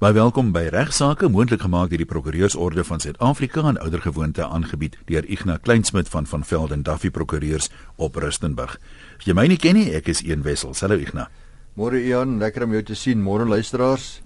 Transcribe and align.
Baie 0.00 0.14
welkom 0.16 0.46
by 0.48 0.62
Regsake, 0.72 1.28
moontlik 1.28 1.60
gemaak 1.60 1.90
deur 1.92 2.00
die 2.00 2.06
Prokureursorde 2.08 2.80
van 2.88 3.02
Suid-Afrika 3.04 3.60
en 3.68 3.76
oudergewoonte 3.84 4.46
aangebied 4.46 4.94
deur 5.10 5.26
Ignas 5.28 5.58
Kleinsmid 5.60 6.08
van 6.08 6.24
van 6.24 6.40
Velden 6.40 6.80
Duffy 6.86 7.10
Prokureurs 7.12 7.66
op 8.00 8.14
Rustenburg. 8.16 8.78
As 9.18 9.26
jy 9.28 9.34
my 9.36 9.44
nie 9.52 9.58
ken 9.60 9.76
nie, 9.76 9.90
ek 9.92 10.06
is 10.08 10.22
Een 10.24 10.40
Wessel. 10.46 10.72
Hallo 10.80 10.96
Ignas. 10.96 11.28
Môre 11.76 12.00
Ian, 12.00 12.38
lekker 12.40 12.64
om 12.64 12.72
jou 12.78 12.80
te 12.88 12.96
sien. 12.96 13.20
Môre 13.20 13.44
luisteraars. 13.44 14.22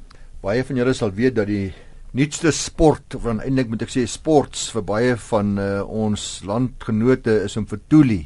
Baie 0.47 0.63
van 0.63 0.79
julle 0.79 0.95
sal 0.95 1.11
weet 1.11 1.35
dat 1.41 1.51
die 1.51 1.73
nuutste 2.15 2.55
sport, 2.55 3.19
of 3.19 3.27
eintlik 3.33 3.73
moet 3.75 3.83
ek 3.83 3.95
sê 3.97 4.07
sports 4.07 4.69
vir 4.77 4.87
baie 4.87 5.17
van 5.27 5.59
uh, 5.59 5.73
ons 5.83 6.29
landgenote 6.47 7.35
is 7.49 7.59
om 7.59 7.67
vir 7.67 7.83
Tuli, 7.91 8.21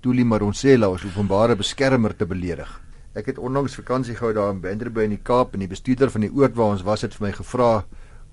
Tuli 0.00 0.24
Maronsela, 0.24 0.88
ons 0.88 1.04
openbare 1.04 1.60
beskermer 1.60 2.16
te 2.16 2.24
beledig. 2.24 2.80
Ek 3.14 3.28
het 3.30 3.36
onlangs 3.38 3.76
vakansie 3.78 4.16
gehou 4.18 4.32
daar 4.34 4.48
in 4.50 4.58
Benderby 4.58 5.04
in 5.06 5.12
die 5.14 5.22
Kaap 5.22 5.52
en 5.54 5.62
die 5.62 5.70
bestuurder 5.70 6.10
van 6.10 6.24
die 6.24 6.32
oord 6.34 6.56
waar 6.58 6.72
ons 6.74 6.82
was 6.82 7.04
het 7.06 7.12
vir 7.14 7.28
my 7.28 7.32
gevra, 7.36 7.84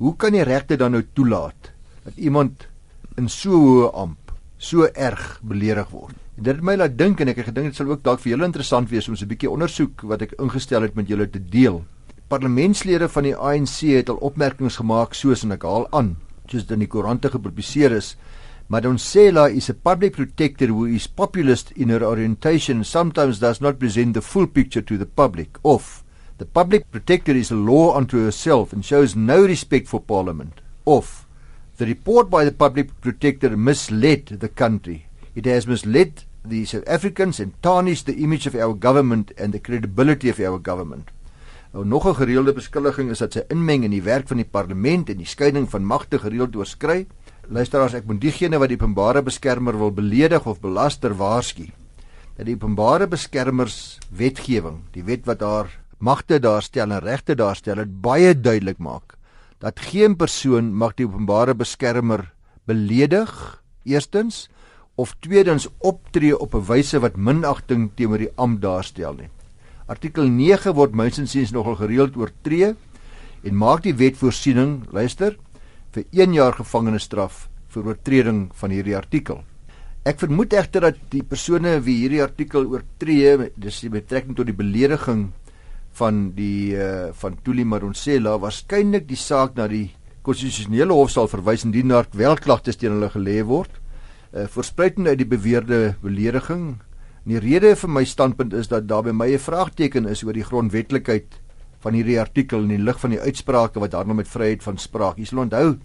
"Hoe 0.01 0.15
kan 0.17 0.33
die 0.33 0.41
regte 0.41 0.75
dan 0.75 0.91
nou 0.91 1.03
toelaat 1.13 1.71
dat 2.03 2.17
iemand 2.17 2.67
in 3.15 3.29
so 3.29 3.51
hoë 3.51 3.93
amp 3.93 4.31
so 4.57 4.87
erg 4.95 5.39
beledig 5.43 5.89
word?" 5.91 6.15
En 6.37 6.43
dit 6.43 6.55
het 6.55 6.63
my 6.63 6.75
laat 6.75 6.97
dink 6.97 7.21
en 7.21 7.27
ek 7.27 7.35
het 7.35 7.45
gedink 7.45 7.67
dit 7.67 7.75
sal 7.75 7.91
ook 7.91 8.03
dalk 8.03 8.19
vir 8.19 8.31
julle 8.31 8.45
interessant 8.45 8.89
wees 8.89 9.07
om 9.07 9.15
so 9.15 9.25
'n 9.25 9.27
bietjie 9.27 9.51
ondersoek 9.51 10.01
wat 10.01 10.21
ek 10.21 10.33
ingestel 10.39 10.81
het 10.81 10.95
met 10.95 11.07
julle 11.07 11.29
te 11.29 11.49
deel. 11.49 11.85
Parlementslede 12.27 13.07
van 13.09 13.23
die 13.23 13.35
ANC 13.35 13.81
het 13.81 14.09
al 14.09 14.15
opmerkings 14.15 14.77
gemaak 14.77 15.13
soos 15.13 15.43
en 15.43 15.51
ek 15.51 15.61
haal 15.61 15.87
aan, 15.91 16.17
soos 16.47 16.65
dit 16.65 16.71
in 16.71 16.79
die 16.79 16.87
koerante 16.87 17.29
gepubliseer 17.29 17.91
is, 17.91 18.17
Madonsela 18.71 19.53
is 19.53 19.67
a 19.67 19.73
public 19.73 20.13
protector 20.13 20.67
who 20.67 20.85
is 20.85 21.05
populist 21.05 21.73
in 21.73 21.89
her 21.89 22.01
orientation 22.01 22.85
sometimes 22.85 23.39
does 23.39 23.59
not 23.59 23.77
present 23.77 24.13
the 24.13 24.21
full 24.21 24.47
picture 24.47 24.81
to 24.81 24.97
the 24.97 25.05
public. 25.05 25.57
Off. 25.63 26.05
The 26.37 26.45
public 26.45 26.89
protector 26.89 27.33
is 27.33 27.51
a 27.51 27.55
law 27.55 27.93
unto 27.97 28.23
herself 28.23 28.71
and 28.71 28.85
shows 28.85 29.13
no 29.13 29.43
respect 29.43 29.89
for 29.89 29.99
parliament. 29.99 30.61
Off. 30.85 31.27
The 31.75 31.85
report 31.85 32.29
by 32.29 32.45
the 32.45 32.53
public 32.53 33.01
protector 33.01 33.57
misled 33.57 34.27
the 34.27 34.47
country. 34.47 35.07
It 35.35 35.43
has 35.47 35.67
misled 35.67 36.23
the 36.45 36.63
South 36.63 36.87
Africans 36.87 37.41
and 37.41 37.61
tarnished 37.61 38.05
the 38.05 38.23
image 38.23 38.47
of 38.47 38.55
our 38.55 38.73
government 38.73 39.33
and 39.37 39.51
the 39.51 39.59
credibility 39.59 40.29
of 40.29 40.39
our 40.39 40.59
government. 40.59 41.09
Nou 41.73 41.85
nog 41.85 42.07
'n 42.07 42.15
gereelde 42.15 42.53
beskuldiging 42.53 43.09
is 43.09 43.19
dat 43.19 43.33
sy 43.33 43.43
inmeng 43.47 43.83
in 43.83 43.91
die 43.91 44.03
werk 44.03 44.27
van 44.27 44.37
die 44.37 44.47
parlement 44.51 45.09
en 45.09 45.17
die 45.17 45.25
skeiding 45.25 45.69
van 45.69 45.85
magte 45.85 46.19
gereeld 46.19 46.55
oorskry. 46.55 47.07
Luisteraars, 47.51 47.97
ek 47.99 48.05
moet 48.07 48.21
diegene 48.23 48.55
wat 48.61 48.71
die 48.71 48.77
openbare 48.79 49.19
beskermer 49.27 49.75
wil 49.75 49.89
beledig 49.91 50.45
of 50.47 50.61
belaster 50.63 51.11
waarsku 51.19 51.65
dat 52.37 52.45
die 52.47 52.55
openbare 52.55 53.09
beskermers 53.11 53.99
wetgewing, 54.07 54.77
die 54.95 55.03
wet 55.03 55.25
wat 55.27 55.41
daar 55.41 55.67
magte 55.99 56.39
daarstel 56.39 56.95
en 56.95 57.03
regte 57.03 57.35
daarstel, 57.35 57.83
dit 57.83 57.91
baie 58.01 58.31
duidelik 58.31 58.79
maak 58.79 59.17
dat 59.59 59.83
geen 59.83 60.15
persoon 60.15 60.71
mag 60.71 60.95
die 60.95 61.09
openbare 61.09 61.51
beskermer 61.59 62.23
beledig 62.71 63.35
eerstens 63.83 64.47
of 64.95 65.17
tweedens 65.19 65.67
optree 65.83 66.31
op 66.31 66.55
'n 66.55 66.65
wyse 66.71 67.03
wat 67.03 67.19
minagting 67.19 67.91
teenoor 67.95 68.17
die 68.17 68.35
ampt 68.37 68.61
daarstel 68.61 69.13
nie. 69.13 69.29
Artikel 69.87 70.23
9 70.23 70.73
word 70.73 70.95
mynsiens 70.95 71.51
nogal 71.51 71.75
gereeld 71.75 72.15
oortree 72.15 72.75
en 73.43 73.55
maak 73.55 73.83
die 73.83 73.93
wet 73.93 74.15
voorsiening, 74.15 74.87
luister, 74.91 75.35
vir 75.91 76.05
1 76.15 76.35
jaar 76.35 76.55
gevangenisstraf 76.55 77.47
vir 77.71 77.87
oortreding 77.87 78.43
van 78.55 78.71
hierdie 78.71 78.95
artikel. 78.95 79.41
Ek 80.07 80.17
vermoed 80.23 80.53
egter 80.57 80.87
dat 80.87 80.99
die 81.11 81.21
persone 81.21 81.75
wie 81.85 81.99
hierdie 82.01 82.23
artikel 82.23 82.65
oortree, 82.65 83.51
dis 83.53 83.81
die 83.83 83.91
betrekking 83.93 84.37
tot 84.37 84.49
die 84.49 84.57
belediging 84.57 85.27
van 85.99 86.21
die 86.35 86.73
uh, 86.73 87.11
van 87.13 87.35
Tuli 87.43 87.65
Maronsela, 87.67 88.37
waarskynlik 88.41 89.05
die 89.09 89.19
saak 89.19 89.57
na 89.59 89.67
die 89.69 89.91
konstitusionele 90.25 90.95
hof 90.95 91.11
sal 91.11 91.29
verwys 91.29 91.65
indien 91.67 91.91
daar 91.91 92.09
wel 92.17 92.39
klagtes 92.39 92.79
teen 92.79 92.95
hulle 92.95 93.11
gelê 93.13 93.41
word. 93.45 93.71
Uh, 94.31 94.47
Voorspruitend 94.49 95.11
uit 95.11 95.19
die 95.19 95.29
beweerde 95.29 95.81
belediging. 96.01 96.79
Die 97.27 97.37
rede 97.37 97.75
vir 97.77 97.91
my 97.91 98.05
standpunt 98.07 98.55
is 98.57 98.71
dat 98.71 98.87
daar 98.89 99.03
by 99.03 99.13
my 99.13 99.29
'n 99.35 99.43
vraagteken 99.43 100.07
is 100.07 100.23
oor 100.23 100.33
die 100.33 100.47
grondwetlikheid 100.47 101.37
van 101.81 101.97
hierdie 101.97 102.19
artikel 102.21 102.63
in 102.65 102.75
die 102.75 102.83
lig 102.83 102.99
van 103.01 103.15
die 103.15 103.21
uitsprake 103.21 103.81
wat 103.81 103.95
daarna 103.95 104.13
met 104.13 104.29
vryheid 104.29 104.63
van 104.63 104.77
spraak. 104.77 105.17
Jy 105.17 105.25
sal 105.31 105.45
onthou 105.45 105.79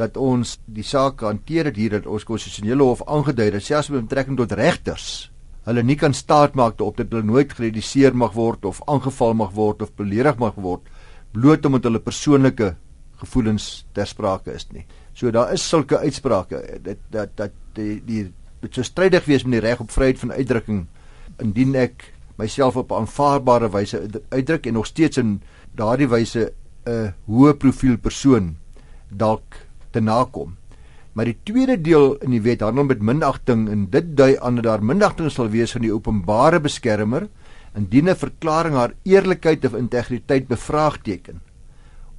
dat 0.00 0.16
ons 0.16 0.56
die 0.66 0.86
saak 0.86 1.20
hanteer 1.20 1.68
het 1.68 1.76
hier 1.76 1.98
dat 1.98 2.08
ons 2.08 2.24
konstitusionele 2.24 2.82
hof 2.82 3.04
aangedui 3.06 3.50
het 3.50 3.64
selfs 3.64 3.92
met 3.92 4.06
betrekking 4.08 4.38
tot 4.40 4.56
regters 4.56 5.32
hulle 5.68 5.82
nie 5.86 5.96
kan 5.98 6.14
staat 6.14 6.56
maak 6.58 6.80
op 6.82 6.96
dat 6.98 7.12
hulle 7.12 7.26
nooit 7.26 7.52
gereduseer 7.54 8.16
mag 8.18 8.34
word 8.34 8.64
of 8.66 8.80
aangeval 8.90 9.36
mag 9.38 9.52
word 9.54 9.82
of 9.84 9.92
beledig 9.98 10.38
mag 10.42 10.56
word 10.58 10.88
bloot 11.34 11.66
omdat 11.68 11.86
hulle 11.88 12.02
persoonlike 12.02 12.72
gevoelens 13.22 13.84
ter 13.94 14.08
sprake 14.10 14.50
is 14.56 14.66
nie. 14.72 14.82
So 15.14 15.30
daar 15.30 15.52
is 15.54 15.62
sulke 15.62 16.00
uitsprake 16.02 16.58
dit 16.82 16.98
dat 17.14 17.36
dat 17.38 17.54
die 17.76 18.00
die 18.04 18.24
dit 18.62 18.74
sou 18.74 18.84
strydig 18.86 19.28
wees 19.30 19.44
met 19.46 19.60
die 19.60 19.62
reg 19.68 19.80
op 19.80 19.94
vryheid 19.94 20.18
van 20.18 20.34
uitdrukking 20.34 20.82
indien 21.42 21.76
ek 21.78 22.08
myself 22.42 22.76
op 22.76 22.90
'n 22.90 23.02
aanvaarbare 23.02 23.70
wyse 23.70 23.98
uitdruk 24.28 24.66
en 24.66 24.74
nog 24.74 24.86
steeds 24.86 25.16
in 25.16 25.42
daardie 25.74 26.08
wyse 26.08 26.52
'n 26.86 27.14
hoë 27.26 27.54
profiel 27.54 27.96
persoon 27.98 28.56
dalk 29.08 29.56
te 29.90 30.00
nakom. 30.00 30.56
Maar 31.12 31.24
die 31.24 31.38
tweede 31.44 31.80
deel 31.80 32.16
in 32.24 32.30
die 32.30 32.40
wet 32.40 32.60
handel 32.60 32.84
met 32.84 33.02
minagting 33.02 33.68
en 33.68 33.90
dit 33.90 34.16
dui 34.16 34.36
aan 34.40 34.54
dat 34.54 34.64
daar 34.64 34.84
minagting 34.84 35.30
sal 35.30 35.48
wees 35.48 35.72
van 35.72 35.82
die 35.82 35.92
openbare 35.92 36.60
beskermer 36.60 37.28
indien 37.76 38.08
'n 38.08 38.16
verklaring 38.16 38.74
haar 38.74 38.94
eerlikheid 39.02 39.64
of 39.64 39.74
integriteit 39.74 40.48
bevraagteken 40.48 41.40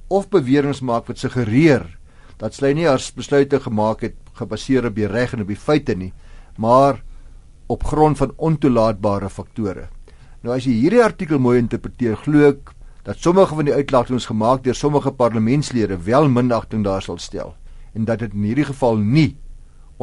of 0.08 0.28
beweringe 0.28 0.84
maak 0.84 1.06
wat 1.06 1.18
suggereer 1.18 1.98
dat 2.38 2.54
sy 2.54 2.72
nie 2.72 2.86
haar 2.86 3.02
besluite 3.16 3.60
gemaak 3.60 4.00
het 4.00 4.16
gebaseer 4.34 4.86
op 4.86 4.94
die 4.94 5.06
reg 5.06 5.32
en 5.34 5.44
op 5.44 5.48
die 5.48 5.56
feite 5.56 5.94
nie, 5.94 6.12
maar 6.58 7.02
op 7.66 7.84
grond 7.84 8.18
van 8.18 8.32
ontoelaatbare 8.36 9.30
faktore. 9.30 9.88
Nou 10.44 10.52
as 10.52 10.66
jy 10.68 10.74
hierdie 10.76 11.00
artikel 11.00 11.38
mooi 11.40 11.56
interpreteer, 11.56 12.18
glo 12.20 12.50
ek 12.50 12.74
dat 13.06 13.16
sommige 13.24 13.56
van 13.56 13.64
die 13.64 13.72
uitlatings 13.72 14.26
gemaak 14.28 14.60
deur 14.66 14.76
sommige 14.76 15.08
parlementslede 15.16 15.96
wel 16.04 16.28
minagting 16.28 16.82
daar 16.84 17.00
sal 17.04 17.16
stel 17.16 17.54
en 17.96 18.04
dat 18.04 18.20
dit 18.20 18.34
in 18.36 18.44
hierdie 18.44 18.66
geval 18.68 19.00
nie 19.00 19.38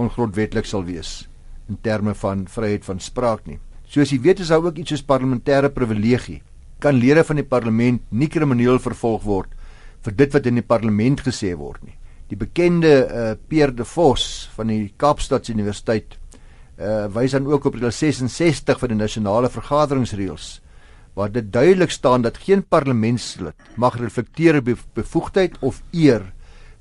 ongrondwettig 0.02 0.66
sal 0.66 0.88
wees 0.88 1.28
in 1.70 1.78
terme 1.86 2.16
van 2.18 2.48
vryheid 2.50 2.88
van 2.88 2.98
spraak 2.98 3.46
nie. 3.46 3.60
Soos 3.86 4.10
jy 4.10 4.18
weet 4.24 4.42
is 4.42 4.50
daar 4.50 4.66
ook 4.66 4.80
iets 4.82 4.96
soos 4.96 5.06
parlementêre 5.06 5.70
privilegie. 5.70 6.40
Kan 6.82 6.98
lede 6.98 7.22
van 7.28 7.38
die 7.38 7.46
parlement 7.46 8.02
nie 8.10 8.30
krimineel 8.32 8.82
vervolg 8.82 9.22
word 9.28 9.54
vir 10.02 10.18
dit 10.24 10.34
wat 10.34 10.50
in 10.50 10.58
die 10.58 10.66
parlement 10.66 11.22
gesê 11.22 11.54
word 11.54 11.86
nie. 11.86 11.98
Die 12.34 12.40
bekende 12.40 12.96
uh, 13.06 13.32
Pierre 13.38 13.78
de 13.78 13.86
Vos 13.86 14.50
van 14.56 14.74
die 14.74 14.88
Kaapstad 14.98 15.54
Universiteit 15.54 16.18
uh, 16.82 17.06
wys 17.14 17.32
dan 17.32 17.48
ook 17.48 17.66
op 17.70 17.78
reël 17.78 17.94
66 17.94 18.80
van 18.82 18.94
die 18.94 18.98
nasionale 18.98 19.50
vergaderingsreëls 19.50 20.60
waar 21.14 21.32
dit 21.32 21.52
duidelik 21.54 21.92
staan 21.92 22.24
dat 22.24 22.40
geen 22.40 22.64
parlementslid 22.64 23.56
mag 23.76 23.98
reflekteer 24.00 24.62
op 24.62 24.70
bevoegdheid 24.96 25.58
of 25.60 25.82
eer 25.92 26.32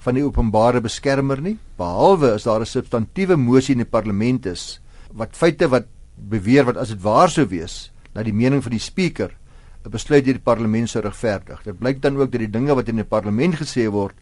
van 0.00 0.16
die 0.16 0.24
openbare 0.24 0.80
beskermer 0.80 1.40
nie 1.42 1.58
behalwe 1.76 2.32
as 2.34 2.46
daar 2.48 2.60
'n 2.60 2.66
substantiëre 2.66 3.36
mosie 3.36 3.74
in 3.74 3.84
die 3.84 3.92
parlement 3.96 4.46
is 4.46 4.80
wat 5.12 5.36
feite 5.36 5.68
wat 5.68 5.86
beweer 6.16 6.64
wat 6.64 6.76
as 6.76 6.88
dit 6.88 7.02
waar 7.02 7.28
sou 7.28 7.46
wees 7.46 7.92
dat 8.14 8.24
die 8.24 8.34
mening 8.34 8.62
van 8.62 8.72
die 8.72 8.80
spreker 8.80 9.36
'n 9.84 9.90
besluit 9.90 10.24
deur 10.24 10.36
die 10.36 10.44
parlement 10.44 10.88
sou 10.88 11.02
regverdig. 11.02 11.62
Dit 11.64 11.78
blyk 11.78 12.02
dan 12.02 12.16
ook 12.16 12.32
dat 12.32 12.40
die 12.40 12.50
dinge 12.50 12.74
wat 12.74 12.88
in 12.88 12.96
die 12.96 13.04
parlement 13.04 13.54
gesê 13.56 13.88
word 13.90 14.14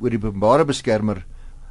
oor 0.00 0.10
die 0.10 0.18
openbare 0.18 0.64
beskermer 0.64 1.24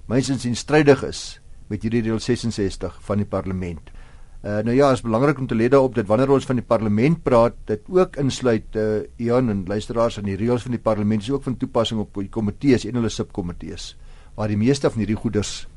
mynsins 0.08 0.46
in 0.46 0.56
strydig 0.56 1.04
is 1.04 1.40
met 1.70 1.86
hierdie 1.86 2.02
reël 2.08 2.20
66 2.20 3.00
van 3.06 3.22
die 3.22 3.30
parlement. 3.30 3.92
Uh 4.40 4.62
nou 4.64 4.76
ja, 4.76 4.92
is 4.96 5.04
belangrik 5.04 5.40
om 5.40 5.48
te 5.48 5.56
let 5.56 5.74
daarop 5.74 5.96
dat 5.96 6.08
wanneer 6.08 6.32
ons 6.32 6.46
van 6.48 6.56
die 6.56 6.66
parlement 6.66 7.18
praat, 7.24 7.58
dit 7.68 7.82
ook 7.92 8.16
insluit 8.22 8.76
uh 8.76 9.02
Ian 9.18 9.50
en 9.50 9.66
luisteraars 9.68 10.18
aan 10.18 10.30
die 10.30 10.38
reëls 10.40 10.64
van 10.64 10.78
die 10.78 10.84
parlement 10.84 11.22
is 11.22 11.32
ook 11.32 11.44
van 11.44 11.58
toepassing 11.58 12.00
op 12.00 12.16
die 12.22 12.30
komitees 12.30 12.86
en 12.88 12.96
hulle 13.02 13.12
subkomitees 13.12 13.96
waar 14.40 14.48
die 14.48 14.58
meeste 14.58 14.88
van 14.88 15.04
hierdie 15.04 15.20
goeders 15.20 15.68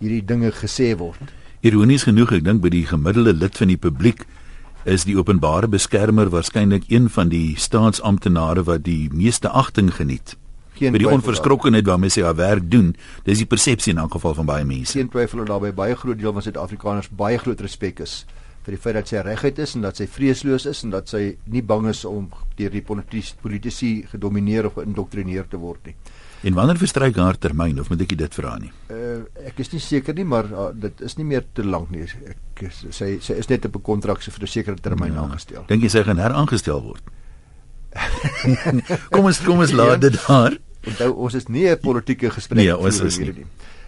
hierdie 0.00 0.24
dinge 0.26 0.50
gesê 0.50 0.96
word. 0.98 1.30
Ironies 1.62 2.04
genoeg, 2.06 2.32
ek 2.38 2.44
dink 2.46 2.62
by 2.62 2.70
die 2.74 2.86
gemiddelde 2.86 3.34
lid 3.34 3.56
van 3.58 3.70
die 3.70 3.78
publiek 3.78 4.26
is 4.88 5.04
die 5.06 5.14
openbare 5.18 5.68
beskermer 5.70 6.30
waarskynlik 6.30 6.90
een 6.90 7.08
van 7.10 7.30
die 7.30 7.54
staatsamptenare 7.58 8.64
wat 8.66 8.84
die 8.86 9.06
meeste 9.14 9.50
agting 9.50 9.92
geniet 9.94 10.34
geen 10.78 10.94
by 10.94 11.02
die 11.02 11.10
onverskrokkenheid 11.10 11.86
waarmee 11.86 12.14
sy 12.14 12.24
haar 12.26 12.38
werk 12.38 12.70
doen. 12.70 12.94
Dis 13.26 13.42
die 13.42 13.48
persepsie 13.50 13.92
in 13.92 14.02
elk 14.02 14.16
geval 14.16 14.34
van 14.38 14.48
baie 14.48 14.66
mense. 14.68 14.96
Geen 14.98 15.10
twyfel 15.12 15.44
dat 15.44 15.52
daarbey 15.52 15.74
baie 15.76 15.96
groot 15.98 16.18
deel 16.18 16.34
van 16.36 16.44
Suid-Afrikaners 16.46 17.10
baie 17.10 17.38
groot 17.38 17.60
respek 17.60 18.04
is 18.06 18.22
vir 18.68 18.76
die 18.76 18.82
feit 18.84 18.98
dat 18.98 19.08
sy 19.08 19.20
reguit 19.24 19.58
is 19.64 19.74
en 19.78 19.84
dat 19.86 19.96
sy 19.96 20.06
vreesloos 20.12 20.66
is 20.68 20.84
en 20.84 20.92
dat 20.92 21.08
sy 21.08 21.22
nie 21.48 21.62
bang 21.64 21.88
is 21.88 22.04
om 22.08 22.28
deur 22.58 22.72
die 22.74 22.84
politici 22.84 23.92
gedomeineer 24.10 24.68
of 24.68 24.76
geïndoktrineer 24.76 25.48
te 25.48 25.60
word 25.60 25.88
nie. 25.88 25.96
En 26.46 26.54
wanneer 26.54 26.78
verstryk 26.78 27.16
haar 27.18 27.38
termyn 27.40 27.80
of 27.82 27.88
moet 27.90 28.04
ek 28.04 28.12
dit 28.18 28.36
vra 28.38 28.52
nie? 28.62 28.70
Uh, 28.94 29.24
ek 29.48 29.58
is 29.64 29.72
nie 29.72 29.80
seker 29.82 30.14
nie, 30.14 30.26
maar 30.28 30.46
uh, 30.52 30.68
dit 30.70 31.00
is 31.02 31.16
nie 31.18 31.26
meer 31.26 31.48
te 31.56 31.64
lank 31.66 31.90
nie. 31.90 32.04
Ek 32.30 32.68
sy 32.70 33.16
sy 33.24 33.38
is 33.40 33.48
net 33.50 33.66
op 33.66 33.80
'n 33.80 33.82
kontrak 33.88 34.22
so 34.22 34.30
vir 34.30 34.44
'n 34.44 34.52
sekere 34.52 34.76
termyn 34.76 35.16
ja. 35.16 35.24
aangestel. 35.24 35.64
Dink 35.66 35.82
jy 35.82 35.90
sy 35.90 36.04
gaan 36.04 36.22
heraangestel 36.22 36.82
word? 36.82 37.02
kom 39.14 39.24
ons 39.24 39.40
kom 39.42 39.58
ons 39.64 39.72
laat 39.72 40.00
dit 40.00 40.14
daar. 40.28 40.58
Onthou 40.86 41.12
ons 41.16 41.34
is 41.34 41.48
nie 41.48 41.66
'n 41.68 41.78
politieke 41.78 42.30
gesprek 42.30 42.58
nee, 42.58 42.76
ons 42.76 43.00
is 43.00 43.18
nie. 43.18 43.46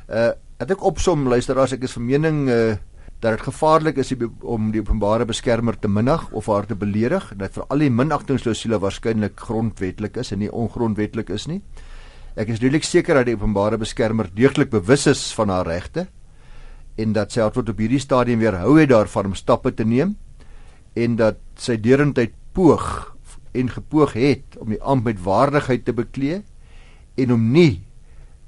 Uh 0.09 0.33
het 0.61 0.71
ek 0.71 0.83
opsom 0.85 1.29
luisteraars 1.29 1.73
ek 1.73 1.85
is 1.85 1.93
van 1.93 2.07
mening 2.07 2.49
uh 2.49 2.77
dat 3.21 3.37
dit 3.37 3.43
gevaarlik 3.45 3.99
is 4.01 4.15
om 4.41 4.71
die 4.73 4.81
openbare 4.81 5.27
beskermer 5.29 5.77
te 5.79 5.89
minag 5.89 6.31
of 6.33 6.47
haar 6.47 6.67
te 6.67 6.75
beledig 6.75 7.33
dat 7.37 7.53
vir 7.53 7.67
al 7.69 7.79
die 7.79 7.91
minagtingsklausule 7.91 8.79
waarskynlik 8.81 9.37
grondwetlik 9.37 10.17
is 10.17 10.33
en 10.33 10.41
nie 10.41 10.49
ongrondwetlik 10.49 11.29
is 11.29 11.47
nie. 11.47 11.61
Ek 12.35 12.49
is 12.49 12.63
redelik 12.63 12.85
seker 12.85 13.21
dat 13.21 13.27
die 13.27 13.37
openbare 13.37 13.77
beskermer 13.77 14.31
deeglik 14.35 14.71
bewus 14.71 15.07
is 15.07 15.35
van 15.37 15.53
haar 15.53 15.69
regte 15.69 16.07
en 16.97 17.13
dat 17.13 17.33
sy 17.33 17.45
tot 17.53 17.69
op 17.69 17.79
hierdie 17.79 18.01
stadium 18.01 18.41
weer 18.41 18.57
hou 18.63 18.79
het 18.79 18.89
daarvan 18.89 19.27
om 19.27 19.35
stappe 19.35 19.75
te 19.77 19.85
neem 19.85 20.17
en 20.97 21.17
dat 21.17 21.39
sy 21.61 21.77
derendheid 21.77 22.33
poog 22.57 22.87
en 23.53 23.69
gepoog 23.69 24.15
het 24.17 24.57
om 24.59 24.73
die 24.73 24.81
ampt 24.81 25.05
met 25.05 25.23
waardigheid 25.23 25.85
te 25.85 25.93
beklee 25.93 26.41
en 27.23 27.33
om 27.37 27.51
nie 27.53 27.83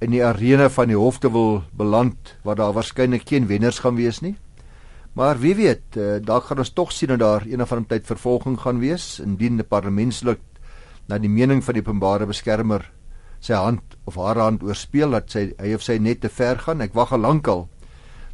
in 0.03 0.11
die 0.11 0.23
arena 0.25 0.69
van 0.73 0.91
die 0.91 0.99
hof 0.99 1.21
te 1.23 1.31
wil 1.31 1.63
beland 1.79 2.35
waar 2.43 2.59
daar 2.59 2.75
waarskynlik 2.75 3.29
geen 3.29 3.47
wenners 3.47 3.79
gaan 3.85 3.97
wees 3.97 4.21
nie. 4.21 4.35
Maar 5.13 5.39
wie 5.39 5.55
weet, 5.55 5.99
uh, 6.01 6.17
dalk 6.25 6.49
gaan 6.49 6.63
ons 6.65 6.73
tog 6.73 6.93
sien 6.93 7.13
dat 7.13 7.21
daar 7.21 7.45
een 7.47 7.63
of 7.63 7.73
ander 7.73 7.91
tyd 7.91 8.09
vervolging 8.09 8.57
gaan 8.61 8.81
wees 8.81 9.21
indien 9.21 9.61
die 9.61 9.67
parlementslid 9.69 10.41
na 11.09 11.19
die 11.21 11.31
mening 11.31 11.61
van 11.65 11.77
die 11.77 11.85
openbare 11.85 12.27
beskermer 12.27 12.87
sy 13.43 13.59
hand 13.59 13.97
of 14.07 14.17
haar 14.17 14.39
hand 14.41 14.63
oorspeel 14.65 15.13
dat 15.13 15.31
sy 15.31 15.49
hy 15.59 15.75
of 15.77 15.85
sy 15.85 15.99
net 16.01 16.23
te 16.23 16.31
ver 16.33 16.59
gaan. 16.63 16.81
Ek 16.81 16.95
wag 16.97 17.13
al 17.13 17.23
lankal 17.27 17.67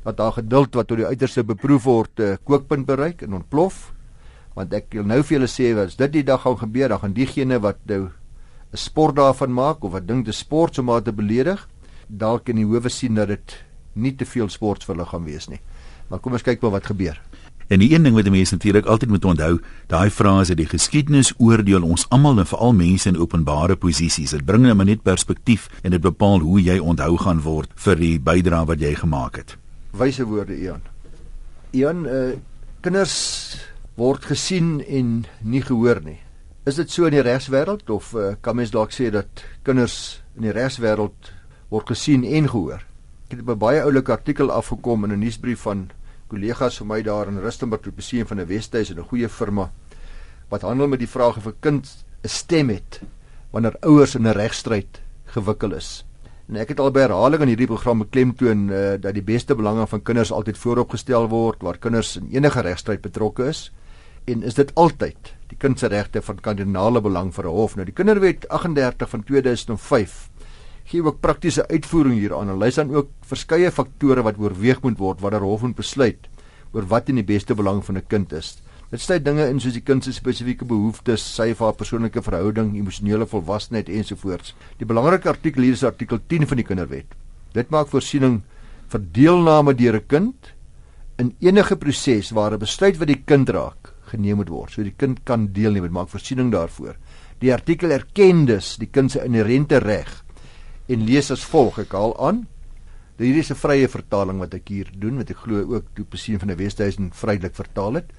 dat 0.04 0.16
daar 0.20 0.36
geduld 0.38 0.76
wat 0.78 0.88
tot 0.88 1.00
die 1.00 1.08
uiterste 1.08 1.44
beproef 1.44 1.84
word, 1.84 2.12
'n 2.18 2.22
uh, 2.22 2.36
kookpunt 2.44 2.86
bereik 2.86 3.22
en 3.22 3.34
ontplof. 3.34 3.92
Want 4.54 4.72
ek 4.72 4.94
wil 4.94 5.04
nou 5.04 5.22
vir 5.22 5.38
julle 5.38 5.50
sê 5.50 5.74
as 5.76 5.96
dit 5.96 6.12
die 6.12 6.24
dag 6.24 6.42
gaan 6.42 6.58
gebeur, 6.58 6.88
dan 6.88 6.98
gaan 6.98 7.12
diegene 7.12 7.58
wat 7.60 7.78
nou 7.84 8.10
'n 8.72 8.76
sport 8.76 9.16
daarvan 9.16 9.52
maak 9.52 9.84
of 9.84 9.92
wat 9.92 10.06
dink 10.06 10.24
dit 10.24 10.34
sport 10.34 10.78
om 10.78 10.84
maar 10.84 11.02
te 11.02 11.12
beledig, 11.12 11.68
dalk 12.06 12.48
in 12.48 12.56
die 12.56 12.66
howe 12.66 12.88
sien 12.88 13.14
dat 13.14 13.28
dit 13.28 13.64
nie 13.92 14.14
te 14.14 14.24
veel 14.24 14.48
sport 14.48 14.84
vir 14.84 14.94
hulle 14.94 15.08
gaan 15.08 15.24
wees 15.24 15.48
nie. 15.48 15.60
Maar 16.08 16.18
kom 16.18 16.32
ons 16.32 16.42
kyk 16.42 16.60
wel 16.60 16.70
wat 16.70 16.86
gebeur. 16.86 17.20
En 17.68 17.78
die 17.78 17.92
een 17.92 18.02
ding 18.02 18.14
wat 18.16 18.30
mense 18.32 18.54
natuurlik 18.54 18.86
altyd 18.86 19.10
moet 19.10 19.24
onthou, 19.24 19.60
daai 19.86 20.10
frase 20.10 20.54
die 20.54 20.66
geskiedenis 20.66 21.34
oordeel 21.36 21.82
ons 21.82 22.06
almal 22.08 22.38
en 22.38 22.46
veral 22.48 22.72
mense 22.72 23.08
in 23.08 23.18
openbare 23.18 23.76
posisies. 23.76 24.30
Dit 24.30 24.44
bring 24.44 24.64
net 24.64 24.84
net 24.84 25.02
perspektief 25.02 25.68
en 25.82 25.90
dit 25.90 26.00
bepaal 26.00 26.40
hoe 26.40 26.62
jy 26.62 26.78
onthou 26.78 27.16
gaan 27.16 27.42
word 27.44 27.72
vir 27.74 27.96
die 27.96 28.14
bydrae 28.20 28.64
wat 28.64 28.80
jy 28.80 28.94
gemaak 28.94 29.36
het. 29.36 29.56
Wyse 29.92 30.24
woorde, 30.24 30.56
Ian. 30.56 30.80
Ian, 31.76 32.06
uh, 32.06 32.32
kinders 32.80 33.58
word 33.96 34.24
gesien 34.24 34.80
en 34.88 35.26
nie 35.42 35.62
gehoor 35.62 36.00
nie. 36.04 36.20
Is 36.68 36.76
dit 36.76 36.90
so 36.92 37.06
in 37.08 37.14
die 37.14 37.22
regswêreld 37.24 37.88
of 37.94 38.10
uh, 38.12 38.34
kan 38.44 38.58
mens 38.58 38.74
dalk 38.74 38.90
sê 38.92 39.06
dat 39.08 39.40
kinders 39.64 40.18
in 40.36 40.44
die 40.44 40.52
regswêreld 40.52 41.30
word 41.72 41.92
gesien 41.94 42.26
en 42.28 42.48
gehoor? 42.52 42.82
Ek 43.30 43.38
het 43.38 43.40
'n 43.40 43.56
baie 43.56 43.80
oulike 43.80 44.12
artikel 44.12 44.52
afgekom 44.52 45.06
in 45.06 45.12
'n 45.12 45.22
nuusbrief 45.22 45.64
van 45.64 45.88
kollegas 46.28 46.76
vir 46.76 46.86
my 46.86 47.00
daar 47.02 47.28
in 47.28 47.40
Rustenburg 47.40 47.88
op 47.88 47.96
beseem 47.96 48.26
van 48.26 48.40
'n 48.40 48.46
Wesduis 48.46 48.90
en 48.90 48.98
'n 48.98 49.08
goeie 49.08 49.28
firma 49.28 49.70
wat 50.50 50.60
handel 50.60 50.88
met 50.88 50.98
die 50.98 51.08
vraag 51.08 51.36
of 51.36 51.46
'n 51.46 51.56
kind 51.60 52.04
'n 52.22 52.28
stem 52.28 52.68
het 52.68 53.00
wanneer 53.50 53.76
ouers 53.80 54.14
in 54.14 54.26
'n 54.26 54.36
regstryd 54.36 55.00
gewikkel 55.24 55.72
is. 55.72 56.04
En 56.48 56.56
ek 56.56 56.68
het 56.68 56.80
al 56.80 56.90
by 56.90 57.00
herhaling 57.00 57.42
in 57.42 57.48
hierdie 57.48 57.66
program 57.66 57.98
beklemtoon 57.98 58.68
uh, 58.68 59.00
dat 59.00 59.14
die 59.14 59.22
beste 59.22 59.54
belange 59.54 59.86
van 59.86 60.02
kinders 60.02 60.32
altyd 60.32 60.58
vooropgestel 60.58 61.28
word 61.28 61.62
waar 61.62 61.78
kinders 61.78 62.16
in 62.16 62.28
enige 62.30 62.60
regstryd 62.60 63.00
betrokke 63.00 63.48
is 63.48 63.72
en 64.28 64.42
is 64.42 64.58
dit 64.58 64.72
altyd 64.76 65.34
die 65.48 65.56
kind 65.56 65.80
se 65.80 65.88
regte 65.88 66.20
van 66.22 66.40
kardinale 66.44 67.00
belang 67.00 67.32
vir 67.34 67.44
'n 67.44 67.54
hof. 67.56 67.76
Nou 67.76 67.84
die 67.84 67.94
Kinderwet 67.94 68.48
38 68.48 69.08
van 69.08 69.22
2005 69.24 70.30
gee 70.84 71.02
ook 71.04 71.20
praktiese 71.20 71.68
uitvoering 71.68 72.14
hieraan 72.14 72.48
en 72.48 72.58
lys 72.58 72.74
dan 72.74 72.94
ook 72.94 73.08
verskeie 73.20 73.70
faktore 73.70 74.22
wat 74.22 74.38
oorweeg 74.38 74.82
moet 74.82 74.98
word 74.98 75.20
wanneer 75.20 75.44
hof 75.44 75.62
moet 75.62 75.76
besluit 75.76 76.28
oor 76.72 76.86
wat 76.86 77.08
in 77.08 77.14
die 77.14 77.24
beste 77.24 77.54
belang 77.54 77.84
van 77.84 77.96
'n 77.96 78.06
kind 78.06 78.32
is. 78.32 78.62
Dit 78.90 79.00
sluit 79.00 79.24
dinge 79.24 79.48
in 79.48 79.60
soos 79.60 79.72
die 79.72 79.84
kind 79.84 80.04
se 80.04 80.12
spesifieke 80.12 80.64
behoeftes, 80.64 81.20
sy 81.34 81.50
of 81.50 81.58
haar 81.58 81.74
persoonlike 81.74 82.22
verhouding, 82.22 82.76
emosionele 82.76 83.26
volwassenheid 83.26 83.88
ensovoorts. 83.88 84.54
Die 84.78 84.86
belangrike 84.86 85.28
artikel 85.28 85.62
hier 85.62 85.72
is 85.72 85.84
artikel 85.84 86.18
10 86.26 86.46
van 86.46 86.56
die 86.56 86.64
Kinderwet. 86.64 87.06
Dit 87.52 87.70
maak 87.70 87.88
voorsiening 87.88 88.42
vir 88.88 89.00
deelname 89.12 89.74
deur 89.74 89.96
'n 89.96 90.06
kind 90.06 90.54
in 91.18 91.34
enige 91.40 91.76
proses 91.76 92.30
waar 92.30 92.52
'n 92.52 92.58
besluit 92.58 92.96
wat 92.98 93.08
die 93.08 93.22
kind 93.26 93.48
raak 93.48 93.97
geneem 94.08 94.40
moet 94.40 94.50
word. 94.52 94.72
So 94.72 94.82
die 94.82 94.96
kind 94.96 95.22
kan 95.24 95.48
deelneem, 95.52 95.88
dit 95.88 95.94
maak 95.94 96.10
voorsiening 96.12 96.52
daarvoor. 96.52 96.96
Die 97.40 97.52
artikel 97.54 97.90
erken 97.94 98.46
dus 98.48 98.76
die 98.80 98.90
kind 98.90 99.12
se 99.12 99.22
inherente 99.24 99.78
reg 99.78 100.24
en 100.88 101.04
lees 101.06 101.30
as 101.30 101.44
volg: 101.44 101.78
Ek 101.78 101.92
haal 101.92 102.16
aan. 102.18 102.46
Hierdie 103.18 103.42
is 103.42 103.50
'n 103.50 103.58
vrye 103.58 103.88
vertaling 103.88 104.38
wat 104.38 104.54
ek 104.54 104.68
hier 104.68 104.90
doen, 104.94 105.16
wat 105.18 105.30
ek 105.30 105.42
glo 105.42 105.74
ook 105.74 105.86
toe 105.94 106.04
besien 106.04 106.38
van 106.38 106.48
die 106.48 106.56
Wesduisen 106.56 107.10
vrylik 107.12 107.54
vertaal 107.54 107.94
het. 107.94 108.12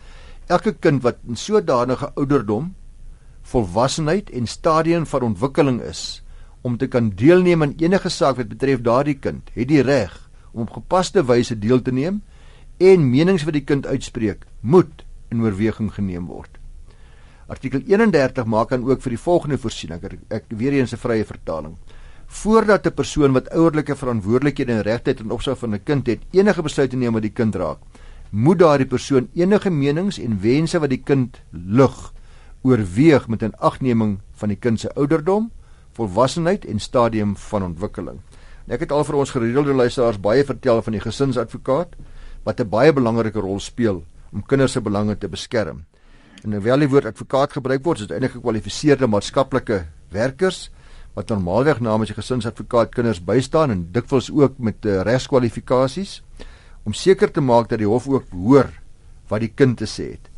Elke 0.48 0.74
kind 0.74 1.04
wat 1.04 1.18
in 1.28 1.36
sodanige 1.36 2.12
ouderdom, 2.16 2.76
volwassenheid 3.44 4.30
en 4.30 4.48
stadium 4.48 5.06
van 5.06 5.22
ontwikkeling 5.22 5.82
is 5.82 6.24
om 6.62 6.78
te 6.78 6.88
kan 6.88 7.10
deelneem 7.16 7.64
aan 7.64 7.76
enige 7.78 8.10
saak 8.10 8.38
wat 8.38 8.50
betref 8.50 8.82
daardie 8.82 9.16
kind, 9.16 9.50
het 9.54 9.68
die 9.68 9.82
reg 9.82 10.30
om 10.52 10.62
op 10.62 10.74
gepaste 10.82 11.24
wyse 11.24 11.56
deel 11.60 11.82
te 11.82 11.92
neem 11.92 12.22
en 12.78 13.10
menings 13.10 13.44
wat 13.44 13.54
die 13.54 13.64
kind 13.64 13.88
uitspreek, 13.88 14.46
moet 14.62 15.06
in 15.30 15.42
oorweging 15.42 15.94
geneem 15.94 16.28
word. 16.28 16.60
Artikel 17.50 17.82
31 17.82 18.46
maak 18.46 18.70
dan 18.70 18.84
ook 18.86 19.02
vir 19.02 19.16
die 19.16 19.22
volgende 19.22 19.58
voorsiening. 19.58 20.04
Ek, 20.04 20.20
ek 20.30 20.46
weer 20.50 20.74
eens 20.74 20.94
'n 20.94 21.02
vrye 21.02 21.26
vertaling. 21.26 21.78
Voordat 22.28 22.86
'n 22.86 22.94
persoon 22.94 23.34
wat 23.34 23.50
ouerlike 23.50 23.96
verantwoordelikhede 23.96 24.72
en 24.72 24.82
regte 24.82 25.14
ten 25.14 25.32
opsigte 25.32 25.60
van 25.60 25.74
'n 25.74 25.84
kind 25.84 26.08
het, 26.08 26.22
enige 26.32 26.62
besluit 26.62 26.94
neem 26.94 27.14
wat 27.14 27.22
die 27.22 27.34
kind 27.34 27.56
raak, 27.56 27.80
moet 28.30 28.60
daardie 28.60 28.88
persoon 28.88 29.30
enige 29.34 29.70
menings 29.70 30.20
en 30.20 30.42
wense 30.42 30.80
wat 30.80 30.90
die 30.90 31.04
kind 31.04 31.42
lig, 31.52 32.14
oorweeg 32.62 33.28
met 33.28 33.44
'n 33.44 33.56
agneming 33.58 34.20
van 34.34 34.50
die 34.50 34.58
kind 34.58 34.80
se 34.80 34.94
ouderdom, 34.94 35.52
volwassenheid 35.94 36.66
en 36.66 36.80
stadium 36.80 37.38
van 37.38 37.64
ontwikkeling. 37.64 38.20
En 38.68 38.74
ek 38.74 38.80
het 38.80 38.92
al 38.92 39.04
vir 39.04 39.16
ons 39.16 39.32
gereelde 39.32 39.74
luisteraars 39.74 40.20
baie 40.20 40.44
vertel 40.46 40.82
van 40.82 40.94
die 40.94 41.02
gesinsadvokaat 41.02 41.96
wat 42.44 42.60
'n 42.60 42.70
baie 42.70 42.94
belangrike 42.94 43.40
rol 43.40 43.60
speel 43.60 44.04
om 44.32 44.46
kinders 44.46 44.72
se 44.72 44.82
belange 44.82 45.18
te 45.18 45.28
beskerm. 45.28 45.86
En 46.44 46.54
hoewel 46.56 46.80
die 46.80 46.90
woord 46.90 47.06
advokaat 47.06 47.54
gebruik 47.58 47.84
word, 47.84 48.00
is 48.00 48.08
dit 48.08 48.16
eintlik 48.16 48.38
gekwalifiseerde 48.38 49.08
maatskaplike 49.08 49.86
werkers 50.14 50.70
wat 51.18 51.32
normaalweg 51.34 51.82
namens 51.84 52.12
die 52.12 52.18
gesinsadvokaat 52.18 52.94
kinders 52.96 53.20
bystaan 53.26 53.74
en 53.74 53.88
dikwels 53.92 54.30
ook 54.32 54.60
met 54.64 54.86
uh, 54.86 55.02
regskwalifikasies 55.08 56.20
om 56.88 56.94
seker 56.94 57.32
te 57.32 57.42
maak 57.44 57.70
dat 57.70 57.82
die 57.82 57.90
hof 57.90 58.08
ook 58.08 58.30
hoor 58.32 58.70
wat 59.30 59.44
die 59.44 59.52
kind 59.52 59.78
te 59.82 59.88
sê 59.90 60.14
het. 60.16 60.30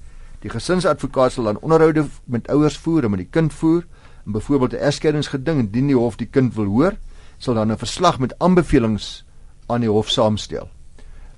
Die 0.41 0.49
gesinsadvokaat 0.49 1.35
sal 1.35 1.51
dan 1.51 1.61
onderhoude 1.61 2.07
met 2.25 2.49
ouers 2.49 2.79
voer 2.81 3.05
en 3.05 3.13
met 3.13 3.23
die 3.25 3.29
kind 3.29 3.53
voer 3.53 3.85
en 4.25 4.31
byvoorbeeld 4.31 4.73
'n 4.73 4.85
egskeidingsgeding 4.89 5.59
indien 5.59 5.87
die 5.87 5.95
hof 5.95 6.17
die 6.17 6.29
kind 6.29 6.55
wil 6.55 6.65
hoor, 6.65 6.97
sal 7.37 7.53
dan 7.53 7.71
'n 7.71 7.77
verslag 7.77 8.19
met 8.19 8.33
aanbevelings 8.39 9.25
aan 9.67 9.81
die 9.81 9.89
hof 9.89 10.09
saamstel. 10.09 10.69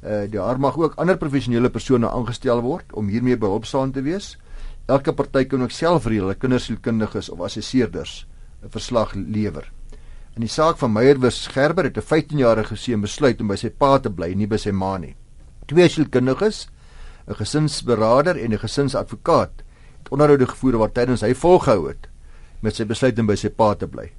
Uh 0.03 0.31
daar 0.31 0.59
mag 0.59 0.77
ook 0.77 0.95
ander 0.95 1.17
professionele 1.17 1.69
persone 1.69 2.09
aangestel 2.09 2.61
word 2.61 2.93
om 2.93 3.07
hiermee 3.07 3.37
behulpsaam 3.37 3.91
te 3.91 4.01
wees. 4.01 4.37
Elke 4.85 5.13
party 5.13 5.45
kan 5.45 5.63
ook 5.63 5.71
self 5.71 6.05
reël, 6.05 6.25
hulle 6.27 6.35
kindersielkundiges 6.35 7.29
of 7.29 7.39
assesseerders 7.39 8.27
'n 8.63 8.69
verslag 8.69 9.13
lewer. 9.13 9.71
In 10.35 10.41
die 10.41 10.49
saak 10.49 10.77
van 10.77 10.91
Meyerwis 10.91 11.47
Gerber 11.47 11.83
het 11.83 11.97
'n 11.97 12.01
15-jarige 12.01 12.75
seun 12.75 13.01
besluit 13.01 13.41
om 13.41 13.47
by 13.47 13.55
sy 13.55 13.69
pa 13.69 13.99
te 13.99 14.09
bly, 14.09 14.33
nie 14.33 14.47
by 14.47 14.57
sy 14.57 14.71
ma 14.71 14.97
nie. 14.97 15.15
Twee 15.67 15.87
sielkundiges, 15.89 16.67
'n 17.27 17.35
gesinsberader 17.35 18.37
en 18.37 18.51
'n 18.53 18.59
gesinsadvokaat 18.59 19.63
het 19.97 20.09
onderhoude 20.09 20.47
gevoer 20.47 20.77
waar 20.77 20.91
tydens 20.91 21.21
hy 21.21 21.33
volgehou 21.33 21.87
het 21.87 22.09
met 22.61 22.75
sy 22.75 22.85
besluit 22.85 23.19
om 23.19 23.25
by 23.25 23.35
sy 23.35 23.49
pa 23.49 23.73
te 23.75 23.87
bly. 23.87 24.11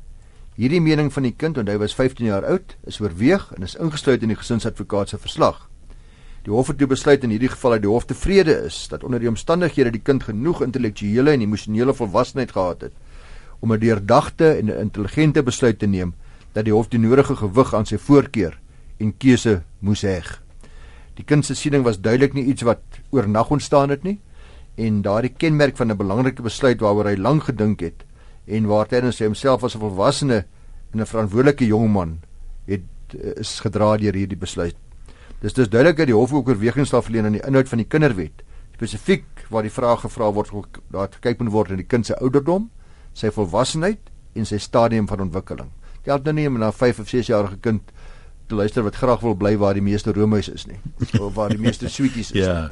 Hierdie 0.54 0.80
mening 0.80 1.12
van 1.12 1.22
die 1.22 1.34
kind, 1.36 1.58
onthou 1.58 1.74
hy 1.74 1.80
was 1.80 1.94
15 1.94 2.26
jaar 2.26 2.44
oud, 2.44 2.76
is 2.86 3.00
oorweeg 3.00 3.52
en 3.56 3.62
is 3.62 3.74
ingesluit 3.74 4.22
in 4.22 4.28
die 4.28 4.36
gesinsadvokaat 4.36 5.08
se 5.08 5.18
verslag. 5.18 5.68
Die 6.44 6.52
hof 6.52 6.68
het 6.68 6.82
besluit 6.88 7.22
in 7.24 7.32
hierdie 7.32 7.48
geval 7.48 7.78
dat 7.78 7.82
die 7.86 7.88
hof 7.88 8.04
tevrede 8.04 8.54
is 8.66 8.82
dat 8.92 9.04
onder 9.04 9.22
die 9.22 9.30
omstandighede 9.30 9.94
die 9.94 10.02
kind 10.04 10.26
genoeg 10.26 10.60
intellektuele 10.66 11.32
en 11.32 11.40
emosionele 11.40 11.94
volwassenheid 11.96 12.52
gehad 12.52 12.80
het 12.84 12.92
om 13.60 13.72
'n 13.72 13.80
deurdagte 13.80 14.50
en 14.60 14.66
'n 14.66 14.80
intelligente 14.80 15.42
besluit 15.42 15.78
te 15.78 15.86
neem 15.86 16.12
dat 16.52 16.64
die 16.64 16.72
hof 16.72 16.88
die 16.88 16.98
nodige 16.98 17.36
gewig 17.36 17.74
aan 17.74 17.86
sy 17.86 17.96
voorkeur 17.96 18.60
en 18.98 19.16
keuse 19.16 19.62
moes 19.78 20.02
heg. 20.02 20.42
Die 21.14 21.24
kind 21.24 21.46
se 21.46 21.54
siening 21.54 21.84
was 21.84 22.00
duidelik 22.00 22.34
nie 22.34 22.44
iets 22.44 22.62
wat 22.62 22.82
oornag 23.10 23.50
ontstaan 23.50 23.88
het 23.88 24.02
nie 24.02 24.20
en 24.74 25.02
daardie 25.02 25.32
kenmerk 25.36 25.76
van 25.76 25.90
'n 25.90 25.96
belangrike 25.96 26.42
besluit 26.42 26.80
waaroor 26.80 27.06
hy 27.06 27.16
lank 27.16 27.42
gedink 27.42 27.80
het 27.80 28.04
en 28.46 28.66
waar 28.66 28.86
tydens 28.86 29.18
hy 29.18 29.24
homself 29.24 29.64
as 29.64 29.74
'n 29.74 29.80
volwassene 29.80 30.44
en 30.92 31.00
'n 31.00 31.06
verantwoordelike 31.06 31.66
jong 31.66 31.92
man 31.92 32.20
het 32.66 32.82
is 33.36 33.60
gedra 33.60 33.96
deur 33.96 34.14
hierdie 34.14 34.36
besluit. 34.36 34.83
Dis 35.44 35.52
dus 35.52 35.68
duidelik 35.68 35.98
dat 36.00 36.08
die 36.08 36.16
hof 36.16 36.32
ook 36.32 36.48
oorwegings 36.48 36.88
sal 36.94 37.02
verleen 37.04 37.26
aan 37.28 37.36
die 37.36 37.42
inhoud 37.44 37.68
van 37.68 37.82
die 37.82 37.88
kinderwet, 37.88 38.44
spesifiek 38.78 39.44
waar 39.52 39.66
die 39.66 39.72
vraag 39.72 40.00
gevra 40.06 40.30
word 40.32 40.52
dat 40.94 41.18
gekyk 41.18 41.42
moet 41.42 41.52
word 41.52 41.72
na 41.72 41.76
die 41.82 41.88
kind 41.88 42.08
se 42.08 42.16
ouderdom, 42.16 42.70
sy 43.12 43.28
volwassenheid 43.34 44.08
en 44.34 44.48
sy 44.48 44.56
stadium 44.58 45.08
van 45.10 45.26
ontwikkeling. 45.26 45.68
Dit 46.00 46.08
help 46.14 46.24
nou 46.24 46.34
nie 46.38 46.46
om 46.48 46.56
na 46.62 46.72
5 46.72 47.02
of 47.04 47.12
6 47.12 47.28
jarige 47.28 47.60
kind 47.60 47.92
te 48.48 48.56
luister 48.56 48.84
wat 48.84 48.96
graag 48.96 49.20
wil 49.20 49.36
bly 49.36 49.52
waar 49.60 49.76
die 49.76 49.84
meeste 49.84 50.12
roomhuis 50.16 50.48
is 50.48 50.64
nie 50.68 50.80
of 51.24 51.36
waar 51.36 51.52
die 51.52 51.60
meeste 51.60 51.92
sweeties 51.92 52.32
is. 52.32 52.44
ja. 52.44 52.70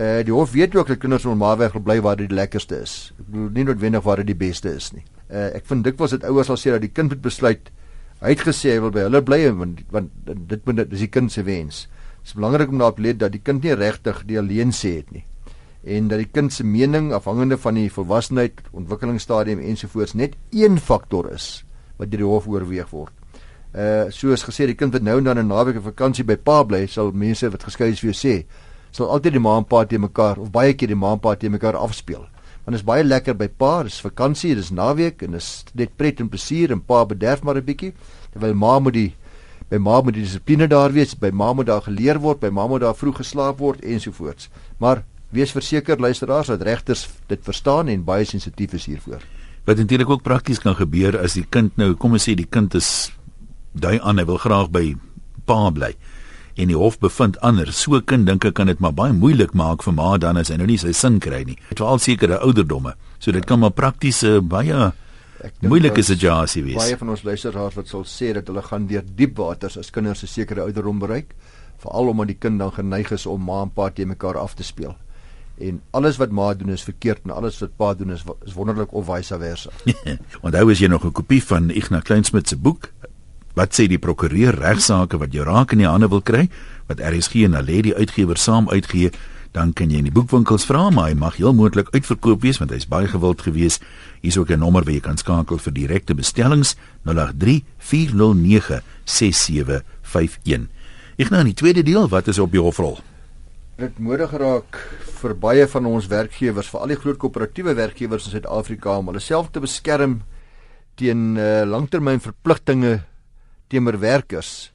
Uh, 0.00 0.22
die 0.24 0.32
hof 0.32 0.52
weet 0.54 0.76
ook 0.76 0.88
dat 0.88 1.00
kinders 1.00 1.26
normaalweg 1.28 1.74
wil 1.76 1.82
bly 1.84 1.98
waar 2.00 2.16
dit 2.16 2.30
die 2.30 2.36
lekkerste 2.36 2.78
is. 2.80 3.12
Ek 3.18 3.26
bedoel 3.26 3.48
nie 3.56 3.64
noodwendig 3.68 4.04
waar 4.04 4.22
dit 4.22 4.30
die 4.30 4.38
beste 4.38 4.72
is 4.72 4.92
nie. 4.96 5.02
Uh, 5.28 5.50
ek 5.58 5.66
vind 5.68 5.84
dikwels 5.84 6.14
dit 6.14 6.24
ouers 6.24 6.48
sal 6.48 6.56
sê 6.60 6.72
dat 6.72 6.84
die 6.84 6.92
kind 6.92 7.12
moet 7.12 7.24
besluit 7.24 7.68
Hy 8.20 8.34
het 8.34 8.42
gesê 8.44 8.74
hy 8.74 8.80
wil 8.84 8.92
by 8.92 9.06
hulle 9.06 9.22
bly 9.24 9.38
want 9.56 9.78
want 9.92 10.10
dit 10.28 10.66
moet 10.68 10.82
dis 10.90 11.06
die 11.06 11.12
kind 11.12 11.32
se 11.32 11.44
wens. 11.46 11.86
Dit 12.20 12.32
is 12.32 12.38
belangrik 12.38 12.68
om 12.68 12.78
daarop 12.78 12.98
let 12.98 13.18
dat 13.18 13.32
die 13.32 13.42
kind 13.42 13.64
nie 13.64 13.74
regtig 13.74 14.24
die 14.26 14.38
alleen 14.38 14.72
sê 14.72 14.96
het 15.00 15.10
nie 15.10 15.24
en 15.82 16.08
dat 16.08 16.20
die 16.20 16.28
kind 16.28 16.52
se 16.52 16.64
mening 16.64 17.12
afhangende 17.16 17.56
van 17.56 17.74
die 17.74 17.88
volwassenheid, 17.88 18.58
ontwikkelingsstadium 18.76 19.62
ensovoorts 19.64 20.12
net 20.12 20.34
een 20.52 20.76
faktor 20.78 21.30
is 21.32 21.64
wat 21.96 22.10
deur 22.10 22.20
die 22.20 22.28
hof 22.28 22.48
oorweeg 22.48 22.90
word. 22.92 23.12
Uh 23.72 24.10
soos 24.12 24.44
gesê 24.44 24.66
die 24.68 24.76
kind 24.76 24.92
wat 24.92 25.02
nou 25.02 25.18
en 25.18 25.24
dan 25.24 25.38
'n 25.38 25.48
naweek 25.48 25.78
of 25.78 25.84
vakansie 25.84 26.24
by 26.24 26.36
pa 26.36 26.62
bly, 26.64 26.86
sal 26.86 27.12
mense 27.12 27.48
wat 27.50 27.64
geskei 27.64 27.90
is 27.90 28.00
vir 28.00 28.12
jou 28.12 28.18
sê, 28.28 28.44
sal 28.90 29.08
altyd 29.08 29.32
die 29.32 29.40
ma 29.40 29.56
en 29.56 29.64
pa 29.64 29.84
te 29.84 29.98
mekaar 29.98 30.38
of 30.38 30.50
baie 30.50 30.74
keer 30.74 30.88
die 30.88 30.96
ma 30.96 31.12
en 31.12 31.20
pa 31.20 31.34
te 31.34 31.48
mekaar 31.48 31.76
afspeel 31.76 32.28
want 32.64 32.76
dit 32.76 32.80
is 32.84 32.86
baie 32.86 33.04
lekker 33.04 33.34
by 33.34 33.48
pa, 33.48 33.82
dis 33.82 34.00
vakansie, 34.04 34.54
dis 34.54 34.70
naweek 34.70 35.22
en 35.22 35.32
dis 35.32 35.48
net 35.74 35.96
pret 35.96 36.20
en 36.20 36.28
plesier 36.28 36.70
en 36.70 36.80
pa 36.80 37.04
bederf 37.04 37.42
maar 37.42 37.56
'n 37.56 37.64
bietjie. 37.64 37.94
Terwyl 38.32 38.54
ma 38.54 38.78
moet 38.78 38.94
die 38.94 39.14
by 39.70 39.78
ma 39.78 40.00
moet 40.02 40.16
die 40.18 40.24
dissipline 40.24 40.66
daar 40.70 40.92
wees, 40.94 41.14
by 41.14 41.30
ma 41.30 41.52
moet 41.54 41.68
daar 41.70 41.84
geleer 41.86 42.18
word, 42.22 42.40
by 42.42 42.50
ma 42.50 42.66
moet 42.66 42.82
daar 42.82 42.96
vroeg 42.98 43.20
geslaap 43.22 43.60
word 43.62 43.84
ensovoorts. 43.86 44.50
Maar 44.82 45.04
wees 45.30 45.54
verseker 45.54 46.00
luisteraars 46.00 46.50
dat 46.50 46.62
regters 46.66 47.06
dit 47.30 47.44
verstaan 47.46 47.88
en 47.88 48.04
baie 48.04 48.26
sensitief 48.26 48.74
is 48.74 48.88
hiervoor. 48.90 49.22
Wat 49.68 49.78
eintlik 49.78 50.10
ook 50.10 50.24
prakties 50.26 50.58
kan 50.58 50.74
gebeur 50.74 51.18
as 51.20 51.36
die 51.38 51.46
kind 51.46 51.76
nou, 51.78 51.92
kom 51.94 52.16
ons 52.18 52.26
sê 52.26 52.34
die 52.34 52.48
kind 52.50 52.74
is 52.74 53.10
dui 53.72 54.00
aan 54.02 54.18
hy 54.18 54.26
wil 54.26 54.40
graag 54.42 54.72
by 54.74 54.88
pa 55.46 55.68
bly 55.70 55.92
en 56.60 56.68
die 56.72 56.76
hof 56.76 56.98
bevind 57.00 57.38
anders. 57.46 57.78
So 57.78 58.00
kind 58.02 58.26
dink 58.26 58.44
ek 58.44 58.56
kan 58.58 58.68
dit 58.68 58.80
maar 58.82 58.96
baie 58.96 59.14
moeilik 59.16 59.54
maak 59.56 59.84
vir 59.86 59.94
ma 59.96 60.16
dan 60.18 60.40
as 60.40 60.50
hy 60.50 60.58
nou 60.58 60.66
nie 60.68 60.80
sy 60.80 60.92
sin 60.96 61.20
kry 61.22 61.44
nie. 61.46 61.56
Dit 61.70 61.80
val 61.80 62.02
sekere 62.02 62.40
ouderdomme. 62.42 62.96
So 63.22 63.32
dit 63.32 63.46
kan 63.46 63.62
maar 63.62 63.72
praktiese 63.76 64.40
baie 64.42 64.90
moeilike 65.60 66.02
situasie 66.02 66.62
wees. 66.64 66.78
Baie 66.80 66.96
van 66.96 67.12
ons 67.14 67.22
luisteraars 67.22 67.76
wat 67.78 67.88
sal 67.88 68.04
sê 68.08 68.32
dat 68.36 68.48
hulle 68.50 68.62
gaan 68.62 68.86
deur 68.90 69.04
diep 69.04 69.36
waters 69.38 69.78
as 69.78 69.90
kinders 69.90 70.22
'n 70.22 70.26
sekere 70.26 70.60
ouderdom 70.60 70.98
bereik, 70.98 71.34
veral 71.78 72.08
omdat 72.08 72.26
die 72.26 72.38
kind 72.38 72.58
dan 72.58 72.72
geneig 72.72 73.10
is 73.10 73.26
om 73.26 73.44
ma 73.44 73.62
en 73.62 73.70
pa 73.70 73.90
te 73.90 74.04
mekaar 74.04 74.36
af 74.38 74.54
te 74.54 74.62
speel. 74.62 74.96
En 75.58 75.82
alles 75.90 76.16
wat 76.16 76.30
ma 76.30 76.54
doen 76.54 76.70
is 76.70 76.82
verkeerd 76.82 77.20
en 77.24 77.30
alles 77.30 77.58
wat 77.60 77.76
pa 77.76 77.94
doen 77.94 78.10
is, 78.10 78.24
is 78.46 78.54
wonderlik 78.54 78.92
of 78.92 79.06
vice 79.06 79.38
versa. 79.38 79.70
Hy 80.42 80.64
was 80.64 80.78
hier 80.78 80.88
nog 80.88 81.04
'n 81.04 81.12
kopie 81.12 81.42
van 81.44 81.70
Ignas 81.70 82.02
Kleinsmid 82.02 82.48
se 82.48 82.56
boek 82.56 82.90
Wat 83.58 83.74
sê 83.74 83.88
die 83.90 83.98
prokureur 83.98 84.54
regsaake 84.54 85.18
wat 85.18 85.34
jou 85.34 85.44
raak 85.46 85.74
in 85.74 85.82
die 85.82 85.88
hande 85.88 86.08
wil 86.10 86.22
kry? 86.22 86.46
Wat 86.86 87.02
RSG 87.02 87.44
en 87.48 87.58
Aledi 87.58 87.94
uitgewer 87.94 88.38
saam 88.38 88.70
uitgee, 88.70 89.10
dan 89.52 89.72
kan 89.74 89.90
jy 89.90 89.98
in 89.98 90.06
die 90.06 90.14
boekwinkels 90.14 90.64
vra, 90.68 90.88
maar 90.94 91.10
hy 91.10 91.16
mag 91.18 91.38
heel 91.40 91.54
moontlik 91.56 91.90
uitverkoop 91.94 92.44
wees 92.46 92.60
want 92.62 92.70
hy's 92.70 92.86
baie 92.86 93.08
gewild 93.10 93.42
gewees. 93.42 93.80
Hier's 94.22 94.38
ook 94.38 94.50
'n 94.50 94.58
nommer 94.58 94.84
waar 94.84 94.94
jy 94.94 95.00
kan 95.00 95.16
skakel 95.16 95.58
vir 95.58 95.72
direkte 95.72 96.14
bestellings 96.14 96.76
083 97.04 97.64
409 97.78 98.82
6751. 99.04 100.68
Ek 101.18 101.30
nou 101.30 101.40
in 101.40 101.52
die 101.52 101.54
tweede 101.54 101.82
deel, 101.82 102.08
wat 102.08 102.28
is 102.28 102.38
op 102.38 102.52
jou 102.52 102.64
hofrol? 102.64 103.00
Dit 103.76 103.98
moedig 103.98 104.30
geraak 104.30 104.76
vir 105.20 105.34
baie 105.34 105.66
van 105.66 105.86
ons 105.86 106.06
werkgewers, 106.06 106.68
veral 106.68 106.88
die 106.88 106.96
groot 106.96 107.18
koöperatiewe 107.18 107.74
werkgewers 107.74 108.24
in 108.26 108.30
Suid-Afrika 108.30 108.98
om 108.98 109.06
hulle 109.06 109.20
self 109.20 109.50
te 109.50 109.60
beskerm 109.60 110.22
teen 110.94 111.36
uh, 111.36 111.64
langtermynverpligtinge 111.64 113.00
teenoor 113.68 113.98
werkers 113.98 114.72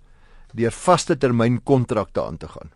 deur 0.55 0.72
vaste 0.72 1.17
termyn 1.17 1.60
kontrakte 1.63 2.24
aan 2.24 2.38
te 2.38 2.48
gaan. 2.48 2.75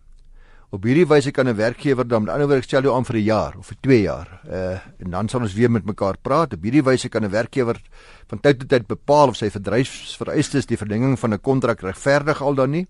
Op 0.69 0.83
hierdie 0.85 1.07
wyse 1.09 1.31
kan 1.33 1.47
'n 1.49 1.55
werkgewer 1.55 2.07
dan 2.07 2.23
met 2.23 2.33
ander 2.33 2.47
woorde 2.47 2.63
stel 2.63 2.83
jou 2.83 2.95
aan 2.95 3.05
vir 3.05 3.15
'n 3.15 3.23
jaar 3.23 3.53
of 3.57 3.65
vir 3.65 3.77
2 3.81 4.01
jaar. 4.01 4.41
Uh 4.45 4.77
en 5.03 5.09
dan 5.09 5.29
sal 5.29 5.41
ons 5.41 5.53
weer 5.53 5.71
met 5.71 5.85
mekaar 5.85 6.17
praat. 6.21 6.53
Op 6.53 6.61
hierdie 6.61 6.83
wyse 6.83 7.09
kan 7.09 7.23
'n 7.23 7.29
werkgewer 7.29 7.81
van 8.27 8.39
tyd 8.39 8.59
tot 8.59 8.69
tyd 8.69 8.87
bepaal 8.87 9.27
of 9.27 9.35
sy 9.35 9.49
verdryfsvereistes 9.49 10.65
die 10.65 10.77
verlenging 10.77 11.19
van 11.19 11.33
'n 11.33 11.41
kontrak 11.41 11.81
regverdig 11.81 12.41
al 12.41 12.53
dan 12.53 12.69
nie. 12.69 12.87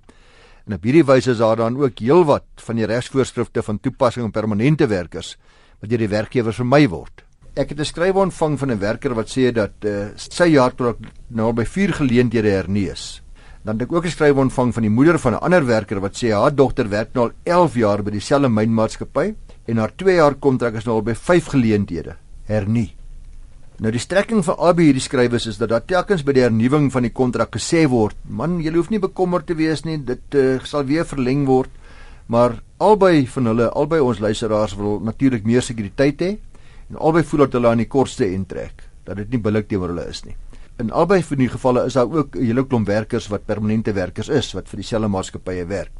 En 0.68 0.74
op 0.74 0.84
hierdie 0.84 1.06
wyse 1.06 1.32
is 1.32 1.38
daar 1.38 1.56
dan 1.56 1.78
ook 1.78 2.00
heelwat 2.00 2.44
van 2.56 2.76
die 2.76 2.86
regsvoorskrifte 2.86 3.64
van 3.64 3.80
toepassing 3.80 4.26
op 4.26 4.34
permanente 4.34 4.88
werkers 4.88 5.38
wat 5.80 5.90
deur 5.90 6.00
die 6.00 6.08
werkgewer 6.08 6.54
vermy 6.54 6.88
word. 6.88 7.24
Ek 7.56 7.70
het 7.70 7.80
'n 7.80 7.86
skryf 7.86 8.16
ontvang 8.16 8.60
van 8.60 8.72
'n 8.72 8.80
werker 8.80 9.14
wat 9.14 9.30
sê 9.30 9.52
dat 9.54 9.72
uh, 9.86 10.10
sy 10.16 10.46
jaarkontrak 10.52 10.98
nou 11.28 11.54
by 11.54 11.66
4 11.66 11.94
geleenthede 11.94 12.50
hernie 12.50 12.92
is. 12.92 13.22
Dan 13.64 13.80
het 13.80 13.88
ek 13.88 13.94
ook 13.94 14.06
'n 14.06 14.10
skryf 14.10 14.36
ontvang 14.36 14.74
van 14.74 14.84
die 14.84 14.92
moeder 14.92 15.20
van 15.20 15.34
'n 15.34 15.44
ander 15.44 15.66
werker 15.66 16.00
wat 16.00 16.16
sê 16.16 16.32
haar 16.32 16.56
dogter 16.56 16.90
werk 16.90 17.14
nou 17.14 17.26
al 17.26 17.34
11 17.44 17.76
jaar 17.76 18.04
by 18.04 18.12
dieselfde 18.12 18.50
mynmaatskappy 18.50 19.36
en 19.66 19.78
haar 19.78 19.92
2 19.96 20.16
jaar 20.16 20.36
kontrak 20.36 20.74
is 20.76 20.86
nou 20.86 20.96
al 20.96 21.02
by 21.02 21.14
5 21.14 21.46
geleenthede 21.46 22.16
hernie. 22.46 22.96
Nou 23.80 23.92
die 23.96 24.02
strekking 24.02 24.44
vir 24.44 24.58
albei 24.60 24.90
hierdie 24.90 25.04
skrywers 25.04 25.46
is 25.48 25.58
dat 25.58 25.70
daar 25.70 25.86
telkens 25.88 26.24
by 26.28 26.34
die 26.36 26.44
hernuwing 26.44 26.90
van 26.92 27.06
die 27.08 27.14
kontrak 27.16 27.54
gesê 27.56 27.86
word, 27.88 28.16
man, 28.28 28.58
jy 28.60 28.74
hoef 28.76 28.90
nie 28.90 29.00
bekommerd 29.00 29.48
te 29.48 29.56
wees 29.56 29.86
nie, 29.86 29.98
dit 30.04 30.36
uh, 30.36 30.60
sal 30.68 30.84
weer 30.84 31.06
verleng 31.08 31.46
word. 31.48 31.72
Maar 32.28 32.60
albei 32.78 33.24
van 33.28 33.46
hulle, 33.46 33.70
albei 33.72 34.02
ons 34.04 34.20
luisteraars 34.20 34.76
wil 34.76 35.00
natuurlik 35.00 35.48
meer 35.48 35.64
sekuriteit 35.66 36.22
hê 36.22 36.36
en 36.90 37.00
albei 37.00 37.24
voel 37.24 37.46
dat 37.46 37.56
hulle 37.56 37.72
aan 37.72 37.82
die 37.86 37.88
kortste 37.88 38.28
end 38.28 38.50
trek, 38.52 38.84
dat 39.08 39.18
dit 39.22 39.32
nie 39.32 39.42
billik 39.48 39.70
teenoor 39.70 39.94
hulle 39.94 40.10
is 40.12 40.26
nie. 40.28 40.36
In 40.80 40.94
albei 40.96 41.20
van 41.28 41.42
die 41.42 41.50
gevalle 41.52 41.82
is 41.90 41.98
daar 41.98 42.08
ook 42.08 42.36
'n 42.36 42.46
hele 42.46 42.64
klomp 42.68 42.88
werkers 42.88 43.28
wat 43.28 43.46
permanente 43.46 43.94
werkers 43.94 44.30
is 44.30 44.54
wat 44.54 44.70
vir 44.70 44.78
dieselfde 44.78 45.08
maatskappye 45.08 45.66
werk. 45.66 45.92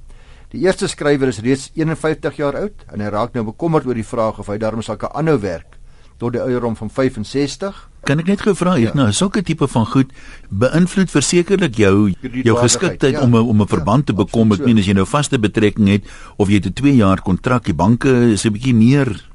Die 0.50 0.62
eerste 0.62 0.88
skrywer 0.88 1.28
is 1.28 1.40
reeds 1.40 1.72
51 1.76 2.36
jaar 2.36 2.56
oud 2.56 2.86
en 2.94 3.02
hy 3.02 3.10
raak 3.10 3.34
nou 3.34 3.44
bekommerd 3.44 3.86
oor 3.86 3.94
die 3.94 4.08
vraag 4.08 4.40
of 4.40 4.48
hy 4.48 4.58
daarmee 4.58 4.84
sal 4.84 4.98
kan 4.98 5.12
aanhou 5.14 5.40
werk 5.40 5.78
tot 6.18 6.32
die 6.32 6.42
ouderdom 6.42 6.76
van 6.76 6.90
65. 6.90 7.90
Kan 8.04 8.20
ek 8.20 8.28
net 8.28 8.42
gou 8.42 8.56
vra, 8.56 8.76
ja. 8.76 8.92
nou 8.94 9.12
sulke 9.12 9.42
tipe 9.42 9.68
van 9.68 9.86
goed 9.86 10.12
beïnvloed 10.50 11.12
versekerlik 11.12 11.76
jou 11.76 12.12
jou 12.44 12.58
geskiktheid 12.58 13.14
ja. 13.14 13.22
om 13.22 13.36
om 13.36 13.62
'n 13.62 13.68
verband 13.68 14.08
ja, 14.08 14.14
te 14.14 14.14
bekom, 14.14 14.52
ek 14.52 14.66
meen 14.66 14.78
as 14.78 14.86
jy 14.86 14.94
nou 14.94 15.06
vaste 15.06 15.40
betrekking 15.40 15.88
het 15.88 16.04
of 16.38 16.50
jy 16.50 16.60
'n 16.60 16.74
2 16.74 16.96
jaar 16.96 17.22
kontrak, 17.22 17.66
die 17.66 17.74
banke 17.74 18.32
is 18.32 18.46
'n 18.46 18.54
bietjie 18.54 18.76
meer 18.76 19.28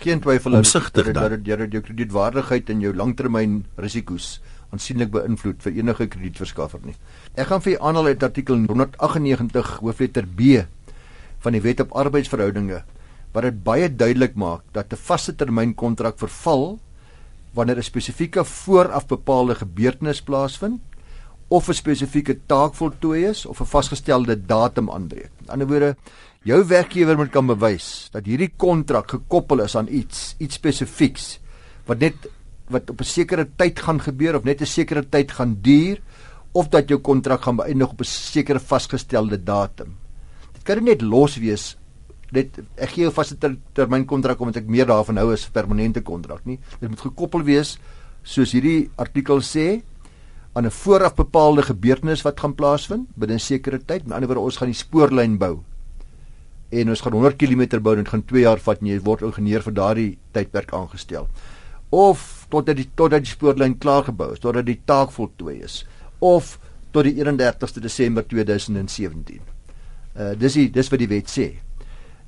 geen 0.00 0.20
twyfel 0.20 0.56
dit 0.56 1.14
dat 1.14 1.30
dit 1.44 1.72
jou 1.72 1.82
kredietwaardigheid 1.82 2.70
en 2.70 2.80
jou 2.80 2.94
langtermyn 2.94 3.64
risiko's 3.76 4.40
aansienlik 4.70 5.10
beïnvloed 5.10 5.62
vir 5.62 5.72
enige 5.72 6.06
kredietverskaffer 6.06 6.80
nie. 6.84 6.96
Ek 7.34 7.50
gaan 7.50 7.62
vir 7.64 7.72
u 7.72 7.80
aanhaal 7.80 8.12
uit 8.12 8.22
artikel 8.22 8.56
198 8.66 9.78
hoofletter 9.80 10.26
B 10.26 10.62
van 11.40 11.56
die 11.56 11.62
Wet 11.64 11.80
op 11.80 11.96
Arbeidsverhoudinge 11.96 12.82
wat 13.34 13.46
dit 13.46 13.58
baie 13.64 13.88
duidelik 13.88 14.34
maak 14.34 14.62
dat 14.72 14.92
'n 14.92 14.96
vaste 14.96 15.34
termyn 15.34 15.74
kontrak 15.74 16.18
verval 16.18 16.78
wanneer 17.54 17.78
'n 17.78 17.82
spesifieke 17.82 18.44
vooraf 18.44 19.06
bepaalde 19.06 19.54
gebeurtenis 19.54 20.22
plaasvind 20.22 20.80
of 21.48 21.68
'n 21.68 21.74
spesifieke 21.74 22.38
taak 22.46 22.74
voltooi 22.74 23.26
is 23.26 23.46
of 23.46 23.60
'n 23.60 23.66
vasgestelde 23.66 24.46
datum 24.46 24.90
aanbreek. 24.90 25.30
Aan 25.30 25.44
die 25.44 25.50
ander 25.52 25.66
woorde, 25.66 25.96
jou 26.42 26.66
werkgewer 26.66 27.16
moet 27.16 27.30
kan 27.30 27.46
bewys 27.46 28.08
dat 28.12 28.24
hierdie 28.24 28.52
kontrak 28.56 29.10
gekoppel 29.10 29.60
is 29.60 29.76
aan 29.76 29.88
iets, 29.88 30.34
iets 30.38 30.54
spesifieks 30.54 31.40
wat 31.86 31.98
net 31.98 32.14
wat 32.70 32.90
op 32.90 33.00
'n 33.00 33.04
sekere 33.04 33.46
tyd 33.56 33.80
gaan 33.80 34.00
gebeur 34.00 34.36
of 34.36 34.44
net 34.44 34.60
'n 34.60 34.66
sekere 34.66 35.02
tyd 35.02 35.32
gaan 35.32 35.58
duur 35.62 36.00
of 36.52 36.68
dat 36.68 36.88
jou 36.88 36.98
kontrak 37.00 37.42
gaan 37.42 37.56
beëindig 37.56 37.90
op 37.90 38.00
'n 38.00 38.04
sekere 38.04 38.60
vasgestelde 38.60 39.44
datum. 39.44 39.96
Dit 40.52 40.62
kan 40.62 40.84
net 40.84 41.02
los 41.02 41.36
wees 41.36 41.76
net 42.32 42.60
ek 42.76 42.88
gee 42.94 43.04
jou 43.04 43.12
vaste 43.12 43.38
ter, 43.38 43.56
termyn 43.74 44.06
kontrak 44.06 44.40
omdat 44.40 44.56
ek 44.56 44.68
meer 44.68 44.86
daarvan 44.86 45.16
hou 45.16 45.32
as 45.32 45.48
permanente 45.50 46.02
kontrak 46.02 46.44
nie. 46.46 46.58
Dit 46.80 46.90
moet 46.90 47.00
gekoppel 47.00 47.42
wees 47.42 47.78
soos 48.22 48.52
hierdie 48.52 48.90
artikel 48.96 49.40
sê 49.40 49.82
aan 50.54 50.66
'n 50.66 50.70
vooraf 50.70 51.14
bepaalde 51.14 51.62
gebeurtenis 51.62 52.22
wat 52.22 52.40
gaan 52.40 52.54
plaasvind 52.54 53.08
binne 53.16 53.34
'n 53.34 53.38
sekere 53.38 53.78
tyd. 53.78 54.06
Met 54.06 54.12
ander 54.12 54.28
woorde 54.28 54.44
ons 54.44 54.56
gaan 54.56 54.68
die 54.68 54.74
spoorlyn 54.74 55.38
bou. 55.38 55.62
En 56.70 56.88
ons 56.88 57.00
gaan 57.00 57.12
100 57.12 57.36
km 57.36 57.82
bou 57.82 57.96
en 57.96 58.04
dit 58.04 58.08
gaan 58.08 58.24
2 58.24 58.40
jaar 58.42 58.58
vat 58.58 58.80
en 58.80 58.86
jy 58.86 59.00
word 59.00 59.22
ingenieur 59.22 59.62
vir 59.62 59.72
daardie 59.72 60.18
tydperk 60.32 60.72
aangestel 60.72 61.26
of 61.90 62.39
totdat 62.50 62.76
die 62.76 62.88
totdat 62.94 63.24
die 63.24 63.32
spoorlyn 63.32 63.78
klaar 63.78 64.04
gebou 64.08 64.32
is, 64.34 64.42
totdat 64.42 64.66
die 64.66 64.80
taak 64.84 65.12
voltooi 65.14 65.60
is 65.64 65.84
of 66.20 66.58
tot 66.92 67.06
die 67.06 67.16
31ste 67.22 67.82
Desember 67.82 68.26
2017. 68.26 69.40
Uh 70.16 70.32
dis 70.38 70.58
die 70.58 70.68
dis 70.74 70.90
wat 70.90 71.02
die 71.02 71.10
wet 71.10 71.30
sê. 71.30 71.52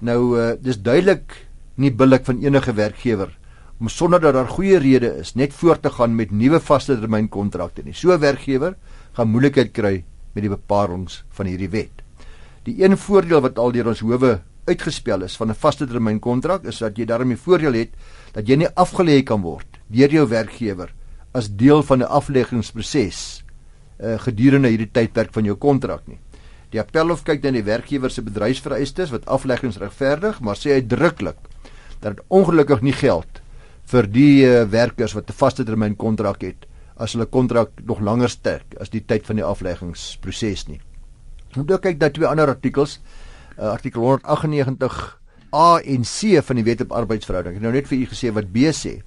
Nou 0.01 0.19
uh 0.39 0.53
dis 0.61 0.79
duidelik 0.79 1.37
nie 1.77 1.91
billik 1.91 2.27
van 2.29 2.43
enige 2.43 2.75
werkgewer 2.77 3.33
om 3.81 3.89
sonder 3.91 4.21
dat 4.23 4.37
daar 4.37 4.49
goeie 4.49 4.79
redes 4.79 5.19
is 5.21 5.35
net 5.35 5.55
voort 5.59 5.83
te 5.83 5.91
gaan 5.91 6.15
met 6.15 6.31
nuwe 6.31 6.61
vaste 6.63 6.95
termyn 6.95 7.29
kontrakte 7.29 7.83
nie. 7.83 7.95
So 7.95 8.13
'n 8.13 8.21
werkgewer 8.21 8.77
gaan 9.13 9.29
moeilikheid 9.29 9.73
kry 9.73 10.05
met 10.35 10.43
die 10.43 10.51
bepalinge 10.51 11.23
van 11.31 11.47
hierdie 11.47 11.71
wet. 11.71 12.03
Die 12.65 12.85
een 12.85 12.97
voordeel 12.97 13.41
wat 13.41 13.59
al 13.59 13.73
deur 13.73 13.89
ons 13.89 14.01
howe 14.01 14.41
uitgespel 14.67 15.23
is 15.23 15.37
van 15.37 15.51
'n 15.51 15.55
vaste 15.55 15.87
termyn 15.87 16.21
kontrak 16.21 16.65
is 16.65 16.79
dat 16.79 16.97
jy 16.97 17.05
daarmee 17.05 17.37
voordeel 17.37 17.73
het 17.73 17.91
dat 18.33 18.47
jy 18.49 18.57
nie 18.57 18.71
afgelê 18.77 19.23
kan 19.25 19.43
word 19.43 19.72
deur 19.93 20.13
jou 20.13 20.27
werkgewer 20.29 20.93
as 21.33 21.49
deel 21.49 21.83
van 21.83 22.03
'n 22.03 22.09
afleggingsproses 22.09 23.45
uh, 24.01 24.19
gedurende 24.19 24.69
hierdie 24.69 24.91
tydperk 24.91 25.33
van 25.33 25.45
jou 25.45 25.57
kontrak 25.57 26.07
nie. 26.07 26.19
Die 26.73 26.81
appelhof 26.81 27.23
kyk 27.25 27.43
dan 27.43 27.55
die 27.55 27.65
werkgewer 27.65 28.11
se 28.11 28.23
bedryfsvereistes 28.25 29.13
wat 29.13 29.27
afleggings 29.27 29.79
regverdig, 29.79 30.41
maar 30.41 30.57
sê 30.57 30.79
uitdruklik 30.81 31.37
dat 32.01 32.17
dit 32.17 32.25
ongelukkig 32.29 32.83
nie 32.83 32.97
geld 32.97 33.43
vir 33.93 34.09
die 34.09 34.45
uh, 34.47 34.65
werkers 34.65 35.15
wat 35.15 35.29
'n 35.29 35.37
vaste 35.37 35.65
termyn 35.65 35.97
kontrak 35.97 36.43
het 36.43 36.67
as 36.97 37.13
hulle 37.13 37.27
kontrak 37.27 37.71
nog 37.85 38.01
langer 38.01 38.31
sterk 38.31 38.77
as 38.81 38.91
die 38.91 39.03
tyd 39.05 39.27
van 39.27 39.37
die 39.37 39.45
afleggingsproses 39.45 40.69
nie. 40.69 40.81
Nou 41.57 41.67
dan 41.67 41.81
kyk 41.81 41.99
dat 42.01 42.15
twee 42.15 42.27
ander 42.27 42.49
artikels, 42.49 43.01
uh, 43.59 43.73
artikel 43.73 44.01
198 44.01 45.19
A 45.53 45.81
en 45.85 46.03
C 46.03 46.41
van 46.41 46.57
die 46.57 46.65
Wet 46.65 46.81
op 46.81 46.93
Arbeidsverhouding. 46.93 47.57
Ek 47.57 47.61
het 47.61 47.67
nou 47.67 47.75
net 47.75 47.89
vir 47.89 47.99
u 47.99 48.07
gesê 48.09 48.33
wat 48.33 48.49
B 48.53 48.73
sê. 48.73 49.03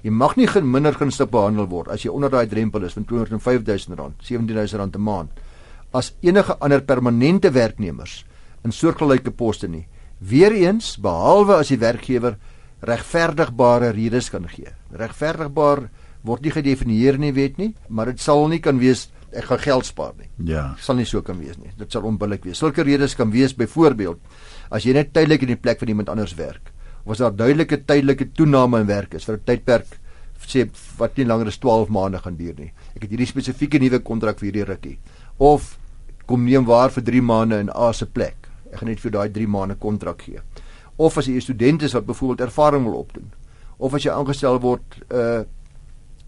Jy 0.06 0.12
mag 0.14 0.38
nie 0.38 0.46
minder 0.62 0.96
gunstig 0.96 1.28
behandel 1.32 1.66
word 1.68 1.90
as 1.92 2.06
jy 2.06 2.12
onder 2.14 2.30
daai 2.30 2.46
drempel 2.46 2.86
is 2.86 2.94
van 2.94 3.04
R205000, 3.04 3.98
R17000 3.98 4.96
'n 4.96 5.02
maand 5.02 5.42
as 5.92 6.14
enige 6.24 6.56
ander 6.58 6.80
permanente 6.80 7.50
werknemers 7.52 8.22
in 8.64 8.72
soortgelyke 8.72 9.30
poste 9.30 9.68
nie. 9.68 9.86
Weereens 10.18 10.96
behalwe 11.02 11.58
as 11.58 11.72
die 11.72 11.80
werkgewer 11.82 12.36
regverdigbare 12.82 13.92
redes 13.94 14.30
kan 14.30 14.46
gee. 14.50 14.70
Regverdigbaar 14.98 15.88
word 16.22 16.42
nie 16.42 16.54
gedefinieer 16.54 17.18
nie, 17.18 17.32
weet 17.34 17.58
nie, 17.58 17.72
maar 17.88 18.10
dit 18.12 18.20
sal 18.22 18.46
nie 18.50 18.60
kan 18.62 18.78
wees 18.78 19.08
ek 19.32 19.48
gaan 19.48 19.62
geld 19.64 19.86
spaar 19.88 20.12
nie. 20.18 20.28
Ja. 20.52 20.74
Sal 20.78 20.98
nie 20.98 21.06
so 21.08 21.22
kan 21.24 21.40
wees 21.40 21.56
nie. 21.58 21.72
Dit 21.78 21.94
sal 21.94 22.04
onbillik 22.06 22.44
wees. 22.44 22.60
Sulke 22.60 22.84
redes 22.86 23.16
kan 23.18 23.32
wees 23.32 23.54
byvoorbeeld 23.56 24.20
as 24.70 24.86
jy 24.86 24.94
net 24.96 25.12
tydelik 25.12 25.42
in 25.46 25.54
die 25.54 25.60
plek 25.60 25.80
van 25.82 25.90
iemand 25.92 26.12
anders 26.12 26.36
werk 26.38 26.72
of 27.02 27.16
as 27.16 27.22
daar 27.22 27.34
duidelike 27.34 27.82
tydelike 27.86 28.28
toename 28.36 28.82
in 28.82 28.86
werk 28.86 29.14
is 29.14 29.24
vir 29.26 29.36
'n 29.36 29.44
tydperk 29.44 29.98
sê 30.46 30.66
wat 30.98 31.16
nie 31.16 31.26
langer 31.26 31.46
as 31.46 31.58
12 31.58 31.88
maande 31.88 32.18
gaan 32.18 32.36
duur 32.36 32.54
nie. 32.58 32.72
Ek 32.96 33.02
het 33.02 33.10
hierdie 33.10 33.26
spesifieke 33.26 33.78
nuwe 33.78 34.00
kontrak 34.00 34.38
vir 34.38 34.50
hierdie 34.50 34.66
rukkie. 34.66 34.98
Of 35.38 35.78
kom 36.26 36.44
neem 36.44 36.64
waar 36.64 36.90
vir 36.90 37.02
3 37.02 37.22
maande 37.22 37.60
in 37.60 37.70
A 37.70 37.92
se 37.92 38.06
plek. 38.06 38.48
Ek 38.72 38.80
gaan 38.80 38.88
net 38.88 39.00
vir 39.00 39.10
daai 39.10 39.28
3 39.30 39.46
maande 39.46 39.76
kontrak 39.78 40.22
gee 40.26 40.40
of 40.96 41.16
as 41.18 41.26
jy 41.26 41.36
'n 41.36 41.40
student 41.40 41.82
is 41.82 41.92
wat 41.92 42.06
byvoorbeeld 42.06 42.40
ervaring 42.48 42.84
wil 42.84 42.98
opdoen 43.00 43.32
of 43.78 43.94
as 43.94 44.02
jy 44.02 44.10
aangestel 44.10 44.60
word 44.60 45.02
uh 45.10 45.44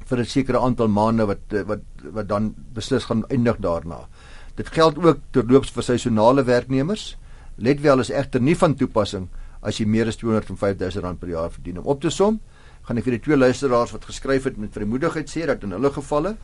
vir 0.05 0.19
'n 0.21 0.25
sekere 0.25 0.61
aantal 0.61 0.89
maande 0.89 1.27
wat 1.27 1.53
uh, 1.53 1.63
wat 1.63 1.83
wat 2.13 2.29
dan 2.29 2.55
beslis 2.75 3.05
gaan 3.05 3.25
eindig 3.29 3.57
daarna. 3.57 4.09
Dit 4.57 4.69
geld 4.69 4.99
ook 4.99 5.19
terloops 5.31 5.71
vir 5.71 5.83
seisonale 5.83 6.45
werknemers. 6.45 7.17
Let 7.57 7.81
wel 7.81 8.01
is 8.01 8.11
egter 8.11 8.41
nie 8.41 8.57
van 8.57 8.75
toepassing 8.75 9.29
as 9.63 9.79
jy 9.79 9.87
meer 9.87 10.07
as 10.07 10.17
205 10.17 10.77
000 10.79 11.01
rand 11.01 11.19
per 11.19 11.29
jaar 11.29 11.51
verdien. 11.51 11.79
Om 11.79 11.85
op 11.85 12.01
te 12.01 12.11
som, 12.11 12.41
gaan 12.83 12.99
ek 12.99 13.05
vir 13.05 13.17
die 13.17 13.21
twee 13.21 13.37
luisteraars 13.37 13.93
wat 13.93 14.05
geskryf 14.05 14.45
het 14.45 14.57
met 14.57 14.73
vrymoedigheid 14.73 15.31
sê 15.31 15.47
dat 15.47 15.63
in 15.63 15.73
hulle 15.73 15.91
gevalle 15.91 16.37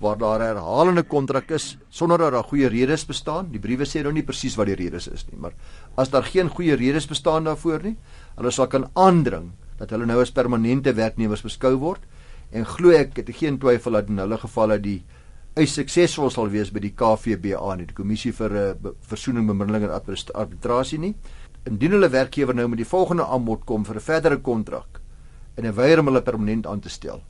waar 0.00 0.18
daar 0.18 0.40
herhalende 0.40 1.02
kontrak 1.02 1.50
is 1.50 1.76
sonder 1.88 2.18
dat 2.18 2.32
daar 2.32 2.44
goeie 2.44 2.68
redes 2.68 3.06
bestaan. 3.06 3.50
Die 3.52 3.60
briewe 3.60 3.86
sê 3.86 4.02
nou 4.02 4.12
nie 4.12 4.24
presies 4.26 4.56
wat 4.56 4.66
die 4.66 4.78
redes 4.78 5.08
is 5.08 5.26
nie, 5.30 5.38
maar 5.38 5.54
as 5.96 6.10
daar 6.10 6.24
geen 6.24 6.48
goeie 6.48 6.76
redes 6.76 7.06
bestaan 7.06 7.44
daarvoor 7.44 7.82
nie, 7.82 7.96
hulle 8.36 8.50
sal 8.50 8.66
kan 8.66 8.88
aandring 8.94 9.52
dat 9.78 9.90
hulle 9.90 10.06
nou 10.06 10.20
as 10.22 10.32
permanente 10.32 10.94
werknemers 10.94 11.42
beskou 11.42 11.76
word 11.78 12.02
en 12.54 12.66
glo 12.66 12.94
ek 12.94 13.16
het 13.18 13.30
geen 13.34 13.58
twyfel 13.58 13.98
dat 13.98 14.08
in 14.08 14.18
hulle 14.22 14.38
gevalle 14.38 14.78
die 14.82 15.00
eis 15.54 15.74
suksesvol 15.78 16.32
sal 16.34 16.50
wees 16.50 16.72
by 16.74 16.82
die 16.82 16.92
KVBA 16.98 17.76
nie, 17.78 17.86
die 17.86 17.94
kommissie 17.94 18.32
vir 18.34 18.54
uh, 18.58 18.92
versoening, 19.06 19.46
bemiddeling 19.46 19.86
en 19.86 19.92
arbitrasie 20.34 20.98
nie. 20.98 21.12
Indien 21.64 21.94
hulle 21.94 22.10
werkgewer 22.10 22.56
nou 22.58 22.66
met 22.68 22.80
die 22.82 22.88
volgende 22.88 23.26
aanbod 23.30 23.62
kom 23.64 23.84
vir 23.86 23.96
'n 23.96 24.06
verdere 24.08 24.38
kontrak 24.38 25.00
en 25.56 25.66
'n 25.66 25.74
weier 25.74 26.00
om 26.00 26.06
hulle 26.06 26.22
permanent 26.22 26.66
aan 26.66 26.80
te 26.80 26.88
stel, 26.88 27.22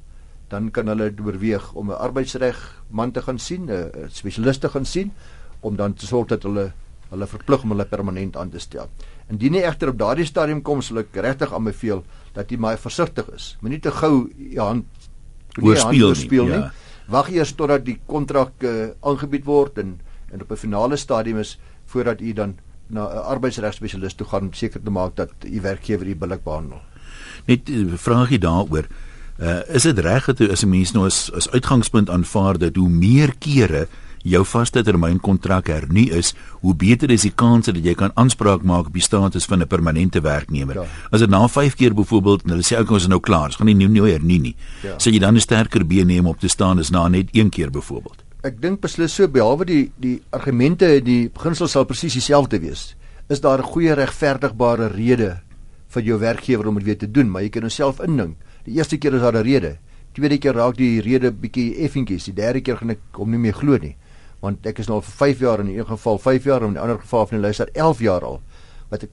dan 0.55 0.71
kan 0.71 0.91
hulle 0.93 1.11
oorweeg 1.25 1.73
om 1.75 1.91
'n 1.91 1.99
arbeidsreg 2.07 2.59
man 2.91 3.11
te 3.11 3.23
gaan 3.23 3.39
sien, 3.39 3.67
'n 3.71 4.09
spesialiste 4.09 4.69
gaan 4.69 4.85
sien 4.85 5.13
om 5.61 5.77
dan 5.77 5.95
te 5.95 6.07
sorg 6.07 6.29
dat 6.29 6.43
hulle 6.43 6.73
hulle 7.11 7.27
verplig 7.27 7.63
om 7.63 7.71
hulle 7.75 7.85
permanent 7.85 8.37
aan 8.37 8.51
te 8.51 8.59
stel. 8.59 8.89
Indien 9.31 9.53
nie 9.53 9.63
egter 9.63 9.89
op 9.89 9.99
daardie 9.99 10.27
stadium 10.27 10.63
kom, 10.63 10.83
sal 10.83 10.99
ek 10.99 11.15
regtig 11.15 11.53
aanbeveel 11.53 12.03
dat 12.35 12.51
jy 12.51 12.59
maar 12.59 12.79
versigtig 12.79 13.29
is. 13.35 13.57
Moenie 13.61 13.81
te 13.81 13.91
gou 13.91 14.31
jou 14.37 14.67
hand 14.67 14.85
oorspeel 15.63 16.45
nie. 16.45 16.53
nie. 16.53 16.63
Ja. 16.63 16.73
Wag 17.07 17.31
eers 17.31 17.53
totdat 17.53 17.85
die 17.85 17.99
kontrak 18.07 18.53
uh, 18.65 18.91
aangebied 19.03 19.45
word 19.45 19.79
en 19.79 20.01
en 20.33 20.43
op 20.43 20.51
'n 20.51 20.57
finale 20.57 20.97
stadium 20.97 21.39
is 21.39 21.59
voordat 21.87 22.21
u 22.21 22.33
dan 22.33 22.57
na 22.89 23.03
'n 23.07 23.25
arbeidsregspesialis 23.35 24.15
toe 24.15 24.27
gaan 24.27 24.43
om 24.43 24.53
seker 24.53 24.83
te 24.83 24.91
maak 24.91 25.17
dat 25.17 25.31
u 25.45 25.61
werkgewer 25.61 26.07
u 26.07 26.17
billik 26.17 26.45
behandel. 26.45 26.81
Net 27.47 27.69
uh, 27.69 27.81
eh, 27.81 27.99
vraagie 27.99 28.39
daaroor. 28.39 28.85
Uh, 28.91 29.14
is 29.69 29.83
dit 29.83 29.99
reg 29.99 30.27
dat 30.27 30.41
as 30.51 30.63
'n 30.63 30.69
mens 30.69 30.93
nou 30.93 31.07
as 31.07 31.33
as 31.33 31.51
uitgangspunt 31.51 32.11
aanvaar 32.11 32.59
dat 32.59 32.77
hoe 32.77 32.89
meer 32.89 33.35
kere 33.39 33.89
jou 34.25 34.41
vaste 34.49 34.83
termyn 34.85 35.21
kontrak 35.21 35.69
hernu 35.69 36.07
is, 36.17 36.33
hoe 36.63 36.75
beter 36.75 37.13
is 37.13 37.27
die 37.27 37.33
kans 37.37 37.69
dat 37.69 37.79
jy 37.85 37.95
kan 37.99 38.13
aanspraak 38.21 38.65
maak 38.65 38.89
op 38.89 38.97
die 38.97 39.05
status 39.05 39.45
van 39.45 39.61
'n 39.61 39.69
permanente 39.69 40.21
werknemer. 40.21 40.75
Ja. 40.75 40.85
As 41.11 41.21
dit 41.21 41.31
na 41.31 41.47
5 41.49 41.75
keer 41.75 41.95
byvoorbeeld, 41.95 42.43
hulle 42.49 42.63
sê 42.63 42.79
ook 42.79 42.91
ons 42.91 43.03
is 43.03 43.09
nou 43.09 43.21
klaar, 43.21 43.47
ons 43.47 43.57
gaan 43.57 43.67
nie 43.67 43.89
nou 43.89 44.09
hernu 44.09 44.39
nie. 44.39 44.57
Ja. 44.83 44.97
Sê 44.97 45.13
jy 45.13 45.19
dan 45.19 45.35
'n 45.35 45.41
sterker 45.41 45.87
been 45.87 46.07
neem 46.07 46.27
op 46.27 46.41
te 46.41 46.49
staan 46.49 46.79
as 46.79 46.91
na 46.91 47.09
net 47.09 47.29
een 47.33 47.51
keer 47.51 47.71
byvoorbeeld. 47.71 48.25
Ek 48.43 48.61
dink 48.61 48.81
beslis 48.81 49.15
so 49.15 49.29
behalwe 49.29 49.65
die 49.65 49.93
die 49.97 50.23
argumente, 50.31 51.03
die 51.03 51.29
beginsel 51.29 51.69
sal 51.69 51.85
presies 51.85 52.13
dieselfde 52.13 52.61
wees. 52.61 52.97
Is 53.29 53.41
daar 53.41 53.59
'n 53.59 53.65
goeie 53.65 53.95
regverdigbare 53.95 54.89
rede 54.89 55.41
vir 55.89 56.03
jou 56.03 56.19
werkgewer 56.19 56.67
om 56.67 56.75
dit 56.75 56.85
weer 56.85 56.99
te 56.99 57.11
doen, 57.11 57.31
maar 57.31 57.43
jy 57.43 57.49
kan 57.49 57.63
jouself 57.63 58.01
indink 58.01 58.37
Die 58.65 58.77
eerste 58.79 58.99
keer 58.99 59.15
is 59.15 59.21
daar 59.21 59.37
'n 59.37 59.45
rede. 59.45 59.79
Tweede 60.13 60.39
keer 60.39 60.55
raak 60.55 60.77
die 60.77 61.01
rede 61.01 61.33
bietjie 61.33 61.77
effentjies. 61.77 62.25
Die 62.25 62.35
derde 62.35 62.61
keer 62.61 62.77
gaan 62.77 62.91
ek 62.91 63.01
hom 63.13 63.31
nie 63.31 63.39
meer 63.39 63.55
glo 63.55 63.79
nie. 63.79 63.97
Want 64.41 64.67
ek 64.67 64.79
is 64.79 64.87
nou 64.87 64.97
al 64.97 65.03
vir 65.03 65.13
5 65.13 65.39
jaar 65.39 65.61
in 65.61 65.67
'n 65.67 65.79
een 65.79 65.87
geval 65.87 66.19
5 66.19 66.45
jaar 66.45 66.63
en 66.63 66.69
in 66.69 66.75
'n 66.75 66.79
ander 66.79 66.99
geval 66.99 67.27
van 67.27 67.39
die 67.39 67.43
luister 67.43 67.69
11 67.73 68.01
jaar 68.01 68.25
al 68.25 68.41
wat 68.95 69.07
ek 69.07 69.13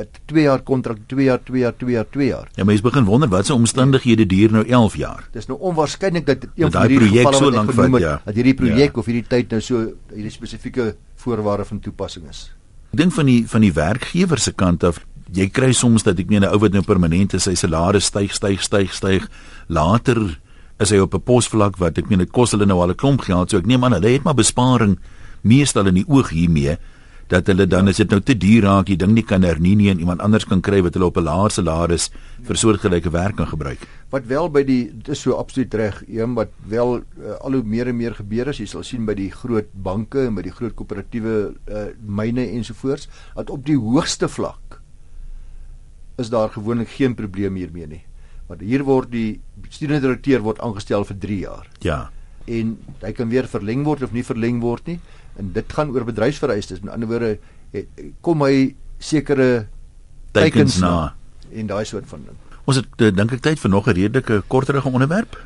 het 0.00 0.20
2 0.30 0.44
jaar 0.46 0.62
kontrak, 0.66 1.02
2 1.10 1.26
jaar, 1.26 1.40
2 1.46 1.62
jaar, 1.64 1.74
2 1.76 1.94
jaar, 1.94 2.06
2 2.10 2.26
jaar. 2.26 2.48
Ja, 2.54 2.64
jy 2.64 2.80
begin 2.84 3.04
wonder 3.08 3.28
wat 3.28 3.46
se 3.46 3.54
omstandighede 3.54 4.26
duur 4.26 4.52
nou 4.52 4.64
11 4.66 4.96
jaar. 4.96 5.26
Dis 5.34 5.46
nou 5.50 5.58
onwaarskynlik 5.58 6.26
dat 6.26 6.46
een 6.54 6.70
van 6.70 6.88
hierdie 6.88 7.10
gevalle 7.18 7.42
so 7.42 7.50
lank 7.50 7.74
vat, 7.76 7.98
ja. 8.02 8.14
dat 8.24 8.38
hierdie 8.38 8.54
projek 8.54 8.94
ja. 8.94 8.98
of 9.02 9.10
hierdie 9.10 9.26
tyd 9.26 9.50
nou 9.50 9.60
so 9.60 9.82
hierdie 10.14 10.32
spesifieke 10.34 10.94
voorwaarde 11.24 11.64
van 11.64 11.82
toepassing 11.84 12.28
is. 12.30 12.48
Ek 12.90 12.98
dink 13.04 13.14
van 13.14 13.28
die 13.30 13.42
van 13.46 13.62
die 13.62 13.72
werkgewer 13.74 14.40
se 14.42 14.52
kant 14.52 14.84
af 14.86 15.02
jy 15.34 15.48
kry 15.48 15.72
soms 15.72 16.02
dat 16.02 16.18
ek 16.18 16.28
meen 16.28 16.42
'n 16.42 16.52
ou 16.52 16.58
wat 16.58 16.72
nou 16.72 16.82
permanent 16.82 17.34
is, 17.34 17.42
sy 17.42 17.54
salaris 17.54 18.06
styg, 18.06 18.32
styg, 18.34 18.62
styg, 18.62 18.92
styg. 18.92 19.28
Later 19.68 20.38
is 20.80 20.90
hy 20.90 20.98
op 20.98 21.14
'n 21.14 21.20
posvlak 21.20 21.78
wat 21.78 21.98
ek 21.98 22.08
meen 22.08 22.18
dit 22.18 22.32
kos 22.32 22.52
hulle 22.52 22.66
nou 22.66 22.80
al 22.80 22.90
'n 22.90 22.96
klomp 22.96 23.20
geld, 23.20 23.50
so 23.50 23.58
ek 23.58 23.66
neem 23.66 23.84
aan 23.84 23.92
hulle 23.92 24.08
het 24.08 24.24
maar 24.24 24.34
besparing 24.34 24.98
meestal 25.42 25.86
in 25.86 25.94
die 25.94 26.08
oog 26.08 26.30
hiermee 26.30 26.78
dat 27.30 27.46
hulle 27.46 27.66
dan 27.70 27.88
as 27.90 28.00
dit 28.00 28.10
nou 28.10 28.18
te 28.20 28.34
duur 28.34 28.64
raak, 28.66 28.88
die 28.90 28.98
ding 28.98 29.12
nie 29.14 29.22
kan 29.22 29.44
hernie 29.46 29.76
nie 29.78 29.88
en 29.92 30.00
iemand 30.02 30.22
anders 30.24 30.44
kan 30.50 30.60
kry 30.60 30.80
wat 30.82 30.94
hulle 30.94 31.06
op 31.06 31.16
'n 31.16 31.24
laer 31.24 31.50
salaris 31.50 32.10
vir 32.42 32.56
soortgelyke 32.56 33.10
werk 33.10 33.36
kan 33.36 33.46
gebruik. 33.46 33.78
Wat 34.10 34.26
wel 34.26 34.50
by 34.50 34.64
die 34.64 34.90
dit 34.92 35.08
is 35.08 35.20
so 35.20 35.32
absoluut 35.38 35.74
reg, 35.74 36.02
een 36.08 36.34
wat 36.34 36.50
wel 36.66 36.96
uh, 36.96 37.38
al 37.40 37.52
hoe 37.52 37.62
meer 37.62 37.86
en 37.86 37.96
meer 37.96 38.14
gebeur 38.14 38.48
is, 38.48 38.58
jy 38.58 38.66
sal 38.66 38.82
sien 38.82 39.06
by 39.06 39.14
die 39.14 39.30
groot 39.30 39.68
banke 39.72 40.26
en 40.26 40.34
by 40.34 40.42
die 40.42 40.50
groot 40.50 40.74
koöperatiewe 40.74 41.54
uh, 41.68 41.84
myne 42.02 42.50
ensovoorts, 42.50 43.08
dat 43.36 43.50
op 43.50 43.64
die 43.64 43.78
hoogste 43.78 44.28
vlak 44.28 44.69
is 46.20 46.30
daar 46.30 46.50
gewoonlik 46.52 46.88
geen 46.94 47.14
probleem 47.18 47.56
hiermee 47.60 47.86
nie. 47.86 48.02
Want 48.50 48.60
hier 48.66 48.84
word 48.84 49.10
die 49.12 49.40
bestuurende 49.54 50.02
direkteur 50.06 50.42
word 50.44 50.60
aangestel 50.60 51.04
vir 51.08 51.18
3 51.22 51.38
jaar. 51.38 51.66
Ja. 51.86 52.10
En 52.50 52.76
hy 53.02 53.12
kan 53.16 53.28
weer 53.30 53.48
verleng 53.48 53.84
word 53.86 54.02
of 54.02 54.12
nie 54.12 54.24
verleng 54.26 54.60
word 54.60 54.86
nie. 54.90 54.98
En 55.38 55.52
dit 55.54 55.72
gaan 55.72 55.92
oor 55.94 56.04
bedryfsvereistes. 56.04 56.82
Met 56.82 56.94
ander 56.94 57.08
woorde, 57.08 57.38
kom 58.20 58.42
hy 58.42 58.74
sekere 58.98 59.66
teikens 60.34 60.78
na 60.82 61.14
in 61.50 61.70
daai 61.70 61.84
soort 61.88 62.08
van 62.10 62.26
ding. 62.26 62.38
Ons 62.68 62.80
het 62.82 63.02
uh, 63.02 63.10
dink 63.14 63.32
ek 63.34 63.42
tyd 63.42 63.62
vir 63.62 63.70
nog 63.70 63.88
'n 63.88 63.96
redelike 63.96 64.42
korterige 64.46 64.90
onderwerp. 64.90 65.38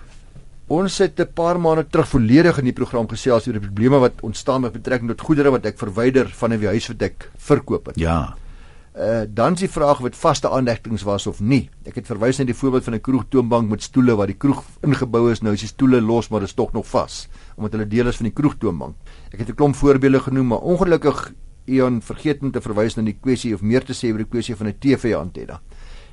Ons 0.69 0.99
het 0.99 1.21
'n 1.21 1.33
paar 1.33 1.61
maande 1.61 1.87
terug 1.89 2.09
volledig 2.09 2.59
in 2.59 2.65
die 2.65 2.73
program 2.73 3.09
gesels 3.09 3.47
oor 3.47 3.59
die 3.59 3.67
probleme 3.69 3.99
wat 3.99 4.21
ontstaan 4.21 4.61
met 4.61 4.73
betrekking 4.73 5.09
tot 5.09 5.21
goedere 5.21 5.51
wat 5.51 5.67
ek 5.67 5.79
verwyder 5.79 6.29
van 6.29 6.53
'n 6.53 6.65
huis 6.65 6.89
wat 6.89 7.03
ek 7.03 7.31
verkoop 7.37 7.87
het. 7.87 7.97
Ja. 7.97 8.37
Uh 8.95 9.25
dan 9.27 9.53
is 9.53 9.59
die 9.59 9.69
vraag 9.69 9.99
of 9.99 10.07
dit 10.07 10.17
vaste 10.17 10.51
aanlegtings 10.51 11.03
was 11.03 11.27
of 11.27 11.41
nie. 11.41 11.69
Ek 11.83 11.97
het 11.99 12.07
verwys 12.07 12.39
na 12.39 12.45
die 12.47 12.55
voorbeeld 12.55 12.85
van 12.85 12.95
'n 12.95 13.01
kroegtoonbank 13.01 13.69
met 13.69 13.83
stoele 13.83 14.15
waar 14.15 14.31
die 14.31 14.39
kroeg 14.39 14.63
ingebou 14.83 15.31
is, 15.31 15.41
nou 15.41 15.53
is 15.55 15.61
die 15.61 15.69
stoele 15.69 16.01
los 16.01 16.29
maar 16.29 16.41
dit 16.41 16.49
is 16.49 16.55
tog 16.55 16.73
nog 16.73 16.87
vas 16.87 17.29
omdat 17.57 17.73
hulle 17.73 17.89
deel 17.89 18.07
is 18.07 18.17
van 18.17 18.25
die 18.25 18.35
kroegtoonbank. 18.35 18.95
Ek 19.33 19.39
het 19.39 19.49
'n 19.49 19.55
klomp 19.55 19.75
voorbeelde 19.75 20.21
genoem, 20.21 20.47
maar 20.47 20.59
ongelukkig 20.59 21.33
Ion 21.65 22.03
vergeet 22.03 22.43
om 22.43 22.51
te 22.51 22.61
verwys 22.61 22.95
na 22.95 23.03
die 23.03 23.17
kwessie 23.21 23.55
of 23.55 23.63
meer 23.63 23.85
te 23.85 23.93
sê 23.93 24.13
oor 24.13 24.21
die 24.21 24.31
kwessie 24.31 24.55
van 24.57 24.69
'n 24.69 24.79
TV 24.79 25.15
antenna. 25.17 25.61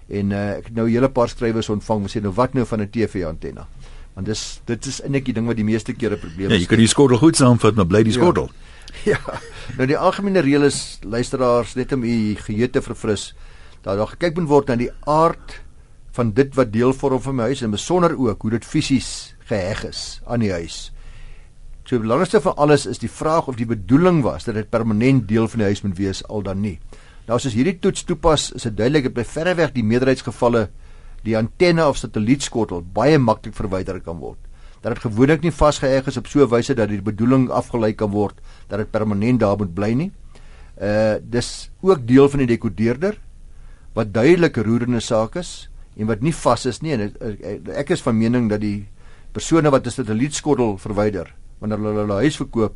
En 0.08 0.32
uh, 0.32 0.58
ek 0.58 0.66
het 0.66 0.76
nou 0.76 0.88
'n 0.88 0.92
hele 0.92 1.10
paar 1.10 1.30
skrywers 1.30 1.70
ontvang 1.70 2.02
wat 2.02 2.12
sê 2.12 2.22
nou 2.22 2.34
wat 2.34 2.54
nou 2.54 2.66
van 2.66 2.82
'n 2.82 2.90
TV 2.90 3.26
antenna? 3.26 3.68
Want 4.16 4.26
dis 4.26 4.62
dit 4.66 4.86
is 4.86 5.02
eintlik 5.02 5.26
die 5.26 5.34
ding 5.34 5.48
wat 5.48 5.56
die 5.56 5.66
meeste 5.66 5.94
kere 5.94 6.18
probleme 6.18 6.50
is. 6.50 6.54
Ja, 6.54 6.60
jy 6.60 6.68
kan 6.68 6.78
die 6.78 6.88
skottel 6.88 7.18
goed 7.18 7.36
saamvat, 7.36 7.76
maar 7.76 7.88
bly 7.88 8.04
die 8.04 8.14
skottel. 8.14 8.50
Ja. 8.52 8.71
Ja. 9.12 9.20
Nou 9.78 9.88
die 9.88 9.98
algemene 9.98 10.44
reël 10.44 10.68
is 10.68 11.00
luisteraars 11.02 11.76
net 11.80 11.94
om 11.96 12.04
u 12.04 12.36
geheue 12.36 12.70
te 12.70 12.82
verfris 12.84 13.32
dat 13.82 13.98
daar 13.98 14.12
gekyk 14.14 14.38
moet 14.38 14.50
word 14.50 14.70
na 14.70 14.78
die 14.78 14.92
aard 15.10 15.62
van 16.16 16.34
dit 16.36 16.56
wat 16.60 16.74
deel 16.74 16.94
vorm 16.94 17.22
van 17.24 17.38
my 17.40 17.52
huis 17.52 17.64
en 17.64 17.72
besonder 17.74 18.18
ook 18.18 18.42
hoe 18.42 18.52
dit 18.58 18.66
fisies 18.68 19.34
geheg 19.50 19.86
is 19.88 20.20
aan 20.28 20.44
die 20.44 20.52
huis. 20.52 20.92
So 21.88 21.98
die 21.98 22.06
belangrikste 22.06 22.42
van 22.44 22.56
alles 22.62 22.86
is 22.86 23.02
die 23.02 23.10
vraag 23.10 23.48
of 23.48 23.58
die 23.60 23.68
bedoeling 23.68 24.22
was 24.24 24.46
dat 24.46 24.56
dit 24.60 24.70
permanent 24.70 25.28
deel 25.28 25.48
van 25.48 25.64
die 25.64 25.72
huis 25.72 25.82
moet 25.82 25.98
wees 25.98 26.22
al 26.28 26.44
dan 26.46 26.62
nie. 26.62 26.78
Nou 27.28 27.40
as 27.40 27.48
ons 27.48 27.56
hierdie 27.56 27.80
toets 27.80 28.06
toepas, 28.08 28.52
is 28.56 28.68
dit 28.68 28.78
duidelik 28.78 29.10
dat 29.10 29.18
by 29.18 29.26
verreweg 29.28 29.74
die 29.76 29.86
meerderheidsgevalle 29.88 30.68
die 31.26 31.36
antenne 31.38 31.86
of 31.88 32.00
satellietskottel 32.00 32.84
baie 32.96 33.20
maklik 33.22 33.56
verwyder 33.58 34.00
kan 34.04 34.20
word. 34.22 34.40
Dat 34.82 34.94
dit 34.94 35.04
gewoonlik 35.06 35.42
nie 35.42 35.52
vasgeheg 35.54 36.08
is 36.08 36.18
op 36.18 36.28
so 36.28 36.44
'n 36.44 36.50
wyse 36.50 36.74
dat 36.74 36.90
die 36.90 37.02
bedoeling 37.02 37.50
afgelei 37.50 37.94
kan 37.94 38.10
word 38.10 38.36
dat 38.68 38.80
dit 38.80 38.92
permanent 38.92 39.40
daar 39.40 39.58
moet 39.58 39.74
bly 39.74 39.94
nie. 39.94 40.12
Uh 40.82 41.16
dis 41.22 41.70
ook 41.82 42.08
deel 42.08 42.30
van 42.30 42.40
die 42.40 42.48
dekodeerder 42.48 43.20
wat 43.94 44.14
duidelik 44.14 44.58
'n 44.58 44.64
roerende 44.64 45.00
saak 45.00 45.36
is 45.36 45.70
en 45.98 46.08
wat 46.08 46.22
nie 46.22 46.34
vas 46.34 46.66
is 46.66 46.82
nie 46.82 46.94
en 46.94 47.14
ek 47.76 47.90
is 47.90 48.02
van 48.02 48.18
mening 48.18 48.50
dat 48.50 48.62
die 48.62 48.88
persone 49.32 49.70
wat 49.70 49.86
'n 49.86 49.92
satellietskottel 49.92 50.78
verwyder 50.78 51.34
wanneer 51.60 51.78
hulle 51.78 52.00
hulle 52.00 52.14
huis 52.14 52.38
verkoop 52.38 52.74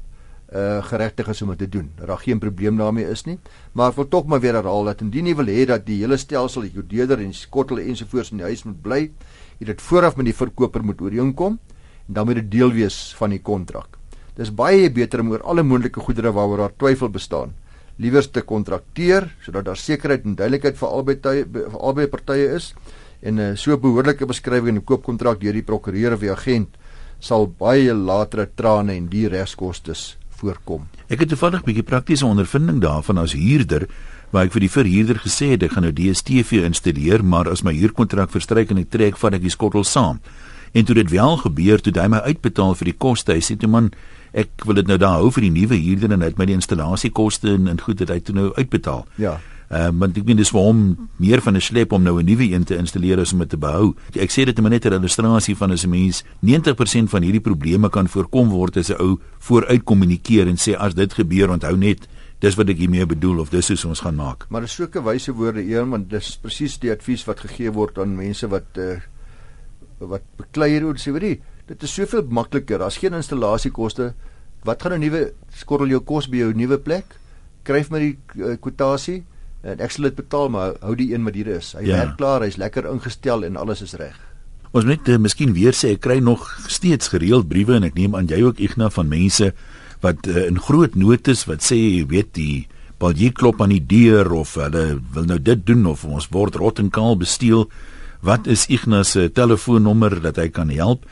uh 0.54 0.84
geregtig 0.84 1.28
is 1.28 1.41
om 1.41 1.50
dit 1.50 1.58
te 1.58 1.70
doen. 1.70 1.91
Dat 1.98 2.08
daar 2.08 2.18
geen 2.18 2.39
probleem 2.39 2.78
daarmee 2.78 3.10
is 3.10 3.24
nie. 3.26 3.39
Maar 3.72 3.89
ek 3.89 3.96
wil 3.96 4.08
tog 4.08 4.26
maar 4.26 4.39
weer 4.39 4.54
herhaal 4.54 4.84
dat 4.84 5.02
indien 5.02 5.26
jy 5.26 5.36
wil 5.36 5.46
hê 5.46 5.65
dat 5.65 5.86
die 5.86 6.00
hele 6.04 6.18
stelsel, 6.18 6.62
die 6.62 6.72
kodeerder 6.72 7.20
en 7.20 7.34
skottel 7.34 7.80
ensovoorts 7.80 8.32
in 8.32 8.38
die 8.38 8.46
huis 8.46 8.63
moet 8.63 8.82
bly, 8.82 9.12
jy 9.58 9.65
dit 9.65 9.82
vooraf 9.82 10.15
met 10.15 10.26
die 10.26 10.36
verkoper 10.36 10.84
moet 10.84 11.02
ooreenkom 11.02 11.60
en 12.08 12.13
dan 12.13 12.26
moet 12.26 12.36
dit 12.36 12.52
deel 12.52 12.72
wees 12.72 13.13
van 13.18 13.30
die 13.30 13.41
kontrak. 13.41 13.98
Dis 14.36 14.52
baie 14.52 14.89
beter 14.91 15.24
om 15.24 15.32
oor 15.32 15.44
alle 15.44 15.63
moontlike 15.63 16.00
goedere 16.00 16.32
waaroor 16.36 16.58
daar 16.58 16.76
twyfel 16.78 17.10
bestaan, 17.10 17.54
liewers 17.98 18.28
te 18.32 18.41
kontrakteer 18.41 19.30
sodat 19.44 19.65
daar 19.65 19.80
sekerheid 19.80 20.26
en 20.26 20.36
duidelikheid 20.36 20.78
vir 20.78 20.89
albei 20.89 21.15
vir 21.24 21.78
albei 21.80 22.08
partye 22.08 22.56
is 22.56 22.74
en 23.22 23.36
'n 23.36 23.39
uh, 23.39 23.56
so 23.56 23.78
behoorlike 23.78 24.26
beskrywing 24.26 24.76
in 24.76 24.82
die 24.82 24.86
koopkontrak 24.86 25.39
deur 25.39 25.54
die 25.54 25.63
prokureur 25.63 26.13
of 26.13 26.20
die 26.20 26.32
agent 26.32 26.76
sal 27.20 27.48
baie 27.48 27.94
latere 27.94 28.50
trane 28.56 28.94
en 28.94 29.08
die 29.10 29.28
regskoste 29.28 29.96
voorkom. 30.36 30.88
Ek 31.08 31.20
het 31.20 31.30
toevallig 31.30 31.62
'n 31.62 31.65
bietjie 31.65 31.84
praktiese 31.84 32.26
ondervinding 32.26 32.82
daarvan 32.82 33.18
as 33.18 33.34
huurder 33.34 33.88
waar 34.32 34.46
ek 34.46 34.52
vir 34.52 34.60
die 34.60 34.70
verhuurder 34.70 35.15
gesê 35.15 35.52
het 35.52 35.63
ek 35.63 35.72
gaan 35.72 35.84
nou 35.84 35.94
DStv 35.94 36.65
installeer, 36.65 37.24
maar 37.24 37.50
as 37.50 37.63
my 37.63 37.74
huurkontrak 37.74 38.30
verstryk 38.30 38.72
en 38.72 38.78
ek 38.78 38.89
trek 38.89 39.18
van 39.18 39.34
ek 39.34 39.41
die 39.41 39.50
skottel 39.50 39.84
saam. 39.84 40.20
En 40.75 40.85
toe 40.85 40.95
dit 40.95 41.09
wel 41.09 41.38
gebeur, 41.38 41.81
toe 41.81 41.93
hy 41.95 42.07
my 42.11 42.19
uitbetaal 42.27 42.73
vir 42.75 42.91
die 42.91 42.97
koste, 42.99 43.31
hy 43.31 43.43
sê 43.43 43.55
toe 43.55 43.69
man, 43.71 43.93
ek 44.35 44.65
wil 44.67 44.75
dit 44.75 44.89
nou 44.89 44.97
daar 44.99 45.21
hou 45.21 45.29
vir 45.31 45.47
die 45.47 45.53
nuwe 45.55 45.77
huurder 45.79 46.11
en 46.11 46.23
hy 46.25 46.33
het 46.33 46.39
my 46.41 46.47
die 46.49 46.57
installasiekoste 46.57 47.53
en 47.55 47.69
en 47.71 47.79
goed 47.79 48.01
dit 48.01 48.11
hy 48.11 48.17
toe 48.19 48.35
nou 48.35 48.49
uitbetaal. 48.57 49.05
Ja. 49.21 49.38
Ehm 49.69 49.95
uh, 49.95 49.99
want 50.01 50.17
ek 50.19 50.27
meen 50.27 50.38
dis 50.38 50.51
vir 50.53 50.61
hom 50.61 50.81
meer 51.17 51.41
van 51.41 51.55
'n 51.55 51.61
slep 51.61 51.95
om 51.95 52.03
nou 52.03 52.19
'n 52.19 52.25
nuwe 52.25 52.51
een 52.51 52.63
te 52.63 52.75
installeer 52.77 53.19
as 53.19 53.33
om 53.33 53.39
dit 53.39 53.49
te 53.49 53.57
behou. 53.57 53.95
Ek 54.19 54.29
sê 54.29 54.45
dit 54.45 54.61
net 54.61 54.85
'n 54.85 54.93
illustrasie 54.93 55.55
van 55.55 55.71
as 55.71 55.85
'n 55.85 55.89
mens 55.89 56.23
90% 56.41 57.09
van 57.09 57.23
hierdie 57.23 57.41
probleme 57.41 57.89
kan 57.89 58.07
voorkom 58.07 58.49
word 58.49 58.77
as 58.77 58.89
'n 58.89 58.99
ou 58.99 59.19
vooruit 59.39 59.83
kommunikeer 59.83 60.47
en 60.47 60.57
sê 60.57 60.75
as 60.77 60.93
dit 60.93 61.13
gebeur 61.13 61.49
onthou 61.49 61.77
net 61.77 62.07
dis 62.39 62.55
wat 62.55 62.69
ek 62.69 62.77
hiermee 62.77 63.05
bedoel 63.05 63.39
of 63.39 63.49
dis 63.49 63.67
hoe 63.67 63.89
ons 63.89 63.99
gaan 63.99 64.15
maak. 64.15 64.45
Maar 64.49 64.61
dis 64.61 64.75
soeke 64.75 65.01
wyse 65.03 65.31
woorde 65.31 65.63
eer 65.63 65.89
want 65.89 66.09
dis 66.09 66.38
presies 66.41 66.77
die 66.77 66.91
advies 66.91 67.25
wat 67.25 67.39
gegee 67.39 67.71
word 67.71 67.97
aan 67.97 68.15
mense 68.15 68.47
wat 68.47 68.77
uh, 68.77 68.99
wat 69.99 70.23
beklei 70.38 70.71
hier 70.73 70.86
oor 70.86 70.99
sê 70.99 71.13
weet 71.15 71.23
jy 71.29 71.36
dit 71.67 71.84
is 71.84 71.93
soveel 71.93 72.25
makliker 72.29 72.81
as 72.86 72.97
geen 73.01 73.13
installasiekoste 73.13 74.13
wat 74.65 74.81
gaan 74.81 74.93
'n 74.97 75.01
nuwe 75.01 75.34
skottel 75.53 75.88
jou 75.88 76.01
kos 76.01 76.27
by 76.27 76.38
jou 76.38 76.53
nuwe 76.53 76.77
plek 76.77 77.17
kryf 77.63 77.89
my 77.91 77.99
die 77.99 78.15
uh, 78.38 78.55
kwotasie 78.62 79.23
en 79.65 79.81
ek 79.81 79.93
sal 79.93 80.10
dit 80.10 80.19
betaal 80.19 80.51
maar 80.53 80.77
hou 80.86 80.93
die 80.97 81.12
een 81.13 81.25
wat 81.25 81.38
hier 81.38 81.49
is. 81.58 81.73
Hy 81.77 81.88
ja. 81.88 82.03
werk 82.03 82.17
klaar, 82.19 82.45
hy's 82.45 82.60
lekker 82.62 82.88
ingestel 82.91 83.45
en 83.47 83.58
alles 83.58 83.81
is 83.86 83.95
reg. 83.97 84.17
Ons 84.75 84.86
net 84.86 85.08
uh, 85.10 85.17
miskien 85.21 85.55
weer 85.55 85.73
sê 85.73 85.95
ek 85.95 86.03
kry 86.05 86.19
nog 86.21 86.45
steeds 86.69 87.10
gereeld 87.13 87.49
briewe 87.49 87.79
en 87.79 87.88
ek 87.88 87.97
neem 87.97 88.15
aan 88.17 88.29
jy 88.29 88.43
ook 88.45 88.62
Ignas 88.62 88.97
van 88.97 89.10
mense 89.10 89.51
wat 90.03 90.27
uh, 90.29 90.45
in 90.45 90.60
groot 90.62 90.97
notas 90.99 91.45
wat 91.49 91.65
sê 91.65 91.79
jy 91.79 92.05
weet 92.12 92.34
die 92.38 92.65
balje 93.01 93.31
klop 93.36 93.62
aan 93.63 93.73
die 93.73 93.84
deur 93.84 94.29
of 94.36 94.55
hulle 94.60 94.99
wil 95.15 95.25
nou 95.27 95.39
dit 95.41 95.65
doen 95.67 95.88
of 95.89 96.05
ons 96.08 96.29
word 96.31 96.60
rot 96.62 96.79
en 96.84 96.91
kaal 96.93 97.17
besteel. 97.19 97.65
Wat 98.25 98.47
is 98.49 98.65
Ignas 98.73 99.11
se 99.13 99.27
telefoonnommer 99.29 100.17
dat 100.21 100.39
hy 100.41 100.47
kan 100.49 100.71
help? 100.73 101.03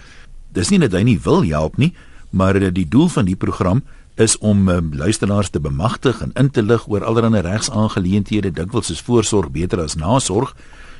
Dis 0.54 0.71
nie 0.73 0.80
dat 0.82 0.95
hy 0.97 1.04
nie 1.06 1.19
wil 1.21 1.43
help 1.45 1.78
nie, 1.78 1.91
maar 2.34 2.58
uh, 2.58 2.71
die 2.73 2.88
doel 2.89 3.06
van 3.13 3.28
die 3.30 3.38
program 3.38 3.84
is 4.17 4.34
om 4.41 4.65
um, 4.69 4.89
luisteraars 4.97 5.52
te 5.54 5.62
bemagtig 5.62 6.23
en 6.26 6.34
in 6.41 6.49
te 6.49 6.63
lig 6.65 6.88
oor 6.89 7.06
allerlei 7.06 7.43
regsaangeleenthede 7.45 8.49
dikwels 8.58 8.89
is 8.93 9.02
voorsorg 9.06 9.52
beter 9.54 9.84
as 9.86 9.93
nasorg. 9.97 10.56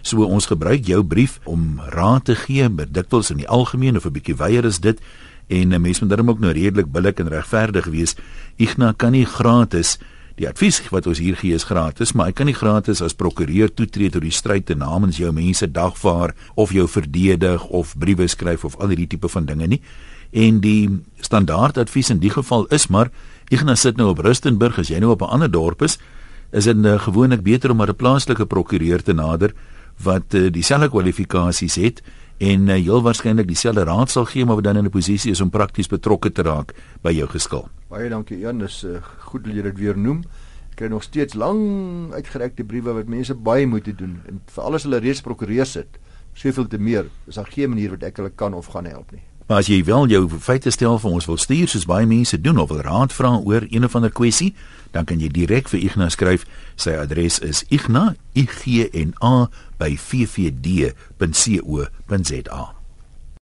So 0.06 0.22
ons 0.26 0.52
gebruik 0.52 0.86
jou 0.86 1.02
brief 1.02 1.40
om 1.50 1.82
raad 1.90 2.30
te 2.30 2.38
gee 2.38 2.70
dikwels 2.70 3.34
in 3.34 3.42
die 3.42 3.50
algemeen 3.50 3.98
of 3.98 4.06
'n 4.06 4.14
bietjie 4.14 4.38
weier 4.38 4.66
is 4.66 4.80
dit. 4.80 5.02
En 5.50 5.74
'n 5.74 5.82
mens 5.82 6.00
moet 6.00 6.10
dan 6.10 6.30
ook 6.30 6.40
nou 6.40 6.54
redelik 6.54 6.92
billik 6.92 7.20
en 7.20 7.28
regverdig 7.28 7.86
wees. 7.86 8.16
Igna 8.58 8.94
kan 8.98 9.12
nie 9.12 9.26
gratis 9.26 9.98
die 10.40 10.48
advies 10.50 10.80
wat 10.90 11.08
ons 11.08 11.20
hier 11.22 11.36
gee 11.38 11.54
is 11.54 11.68
gratis 11.70 12.14
maar 12.18 12.32
ek 12.32 12.40
kan 12.40 12.50
nie 12.50 12.58
gratis 12.58 13.04
as 13.06 13.14
prokureur 13.18 13.70
toetree 13.70 14.10
tot 14.14 14.26
die 14.26 14.34
stryd 14.34 14.66
te 14.66 14.76
namens 14.76 15.20
jou 15.22 15.30
mense 15.32 15.68
dagvaar 15.70 16.34
of 16.56 16.74
jou 16.74 16.88
verdedig 16.90 17.66
of 17.70 17.94
briewe 18.00 18.28
skryf 18.28 18.66
of 18.66 18.78
al 18.82 18.94
hierdie 18.94 19.12
tipe 19.14 19.30
van 19.30 19.46
dinge 19.46 19.68
nie. 19.68 19.82
En 20.34 20.60
die 20.64 20.90
standaard 21.22 21.78
advies 21.78 22.10
in 22.10 22.22
die 22.24 22.34
geval 22.34 22.66
is 22.74 22.88
maar 22.90 23.12
Ignas 23.54 23.84
sit 23.86 24.00
nou 24.00 24.10
op 24.10 24.24
Rustenburg 24.26 24.80
as 24.82 24.90
jy 24.90 25.00
nou 25.00 25.12
op 25.14 25.22
'n 25.22 25.30
ander 25.30 25.52
dorp 25.52 25.82
is 25.82 26.00
is 26.52 26.66
dit 26.66 26.86
uh, 26.86 27.00
gewoonlik 27.00 27.44
beter 27.44 27.72
om 27.72 27.82
'n 27.82 27.96
plaaslike 27.96 28.46
prokureur 28.46 29.04
te 29.04 29.14
nader 29.14 29.54
wat 30.02 30.34
uh, 30.34 30.50
dieselfde 30.50 30.90
kwalifikasies 30.90 31.76
het 31.76 32.02
en 32.38 32.68
uh, 32.68 32.76
heel 32.76 33.02
waarskynlik 33.02 33.48
dieselfde 33.48 33.84
raad 33.84 34.10
sal 34.10 34.26
gee 34.26 34.46
maar 34.46 34.56
wat 34.56 34.64
dan 34.64 34.78
in 34.78 34.86
'n 34.86 34.90
posisie 34.90 35.32
is 35.32 35.42
om 35.42 35.50
prakties 35.50 35.88
betrokke 35.88 36.32
te 36.32 36.42
raak 36.42 36.74
by 37.02 37.12
jou 37.12 37.28
geskil. 37.28 37.68
Baie 37.90 38.10
dankie 38.10 38.40
Jan, 38.40 38.58
dis 38.58 38.84
uh, 38.84 38.98
goed 39.20 39.44
dat 39.44 39.54
jy 39.54 39.62
dit 39.62 39.78
weer 39.78 39.98
noem. 39.98 40.24
Ek 40.70 40.76
kry 40.76 40.88
nog 40.88 41.04
steeds 41.04 41.34
lang 41.34 42.14
uitgerekte 42.14 42.64
briewe 42.64 42.94
wat 42.94 43.08
mense 43.08 43.34
baie 43.34 43.68
moet 43.68 43.86
doen 43.98 44.22
en 44.28 44.42
vir 44.46 44.64
alles 44.64 44.84
hulle 44.84 44.98
reeds 44.98 45.22
prokureur 45.22 45.66
sit. 45.66 46.00
Soveel 46.34 46.68
te 46.68 46.78
meer, 46.78 47.06
is 47.28 47.36
daar 47.36 47.50
geen 47.50 47.70
manier 47.70 47.90
wat 47.90 48.04
ek 48.04 48.18
hulle 48.18 48.32
kan 48.36 48.54
of 48.54 48.66
gaan 48.66 48.86
help 48.86 49.12
nie. 49.12 49.22
Maar 49.48 49.58
as 49.58 49.68
jy 49.68 49.84
wel 49.84 50.08
jou 50.08 50.22
feite 50.40 50.72
stel 50.72 50.96
vir 51.04 51.12
ons 51.12 51.26
wil 51.28 51.38
stuur 51.38 51.68
soos 51.68 51.86
baie 51.86 52.08
mense 52.08 52.38
doen 52.42 52.58
of 52.58 52.70
wil 52.72 52.80
raad 52.82 53.12
vra 53.14 53.36
oor 53.44 53.66
een 53.68 53.84
of 53.84 53.96
ander 53.96 54.12
kwessie, 54.12 54.54
dan 54.96 55.06
kan 55.06 55.20
jy 55.20 55.28
direk 55.34 55.68
vir 55.70 55.84
Ignas 55.84 56.16
skryf. 56.16 56.46
Sy 56.80 56.96
adres 56.96 57.42
is 57.44 57.66
igna 57.74 58.14
i 58.40 58.46
g 58.48 58.88
n 58.94 59.12
a 59.20 59.50
by 59.84 59.92
ffd.co.za. 59.98 60.94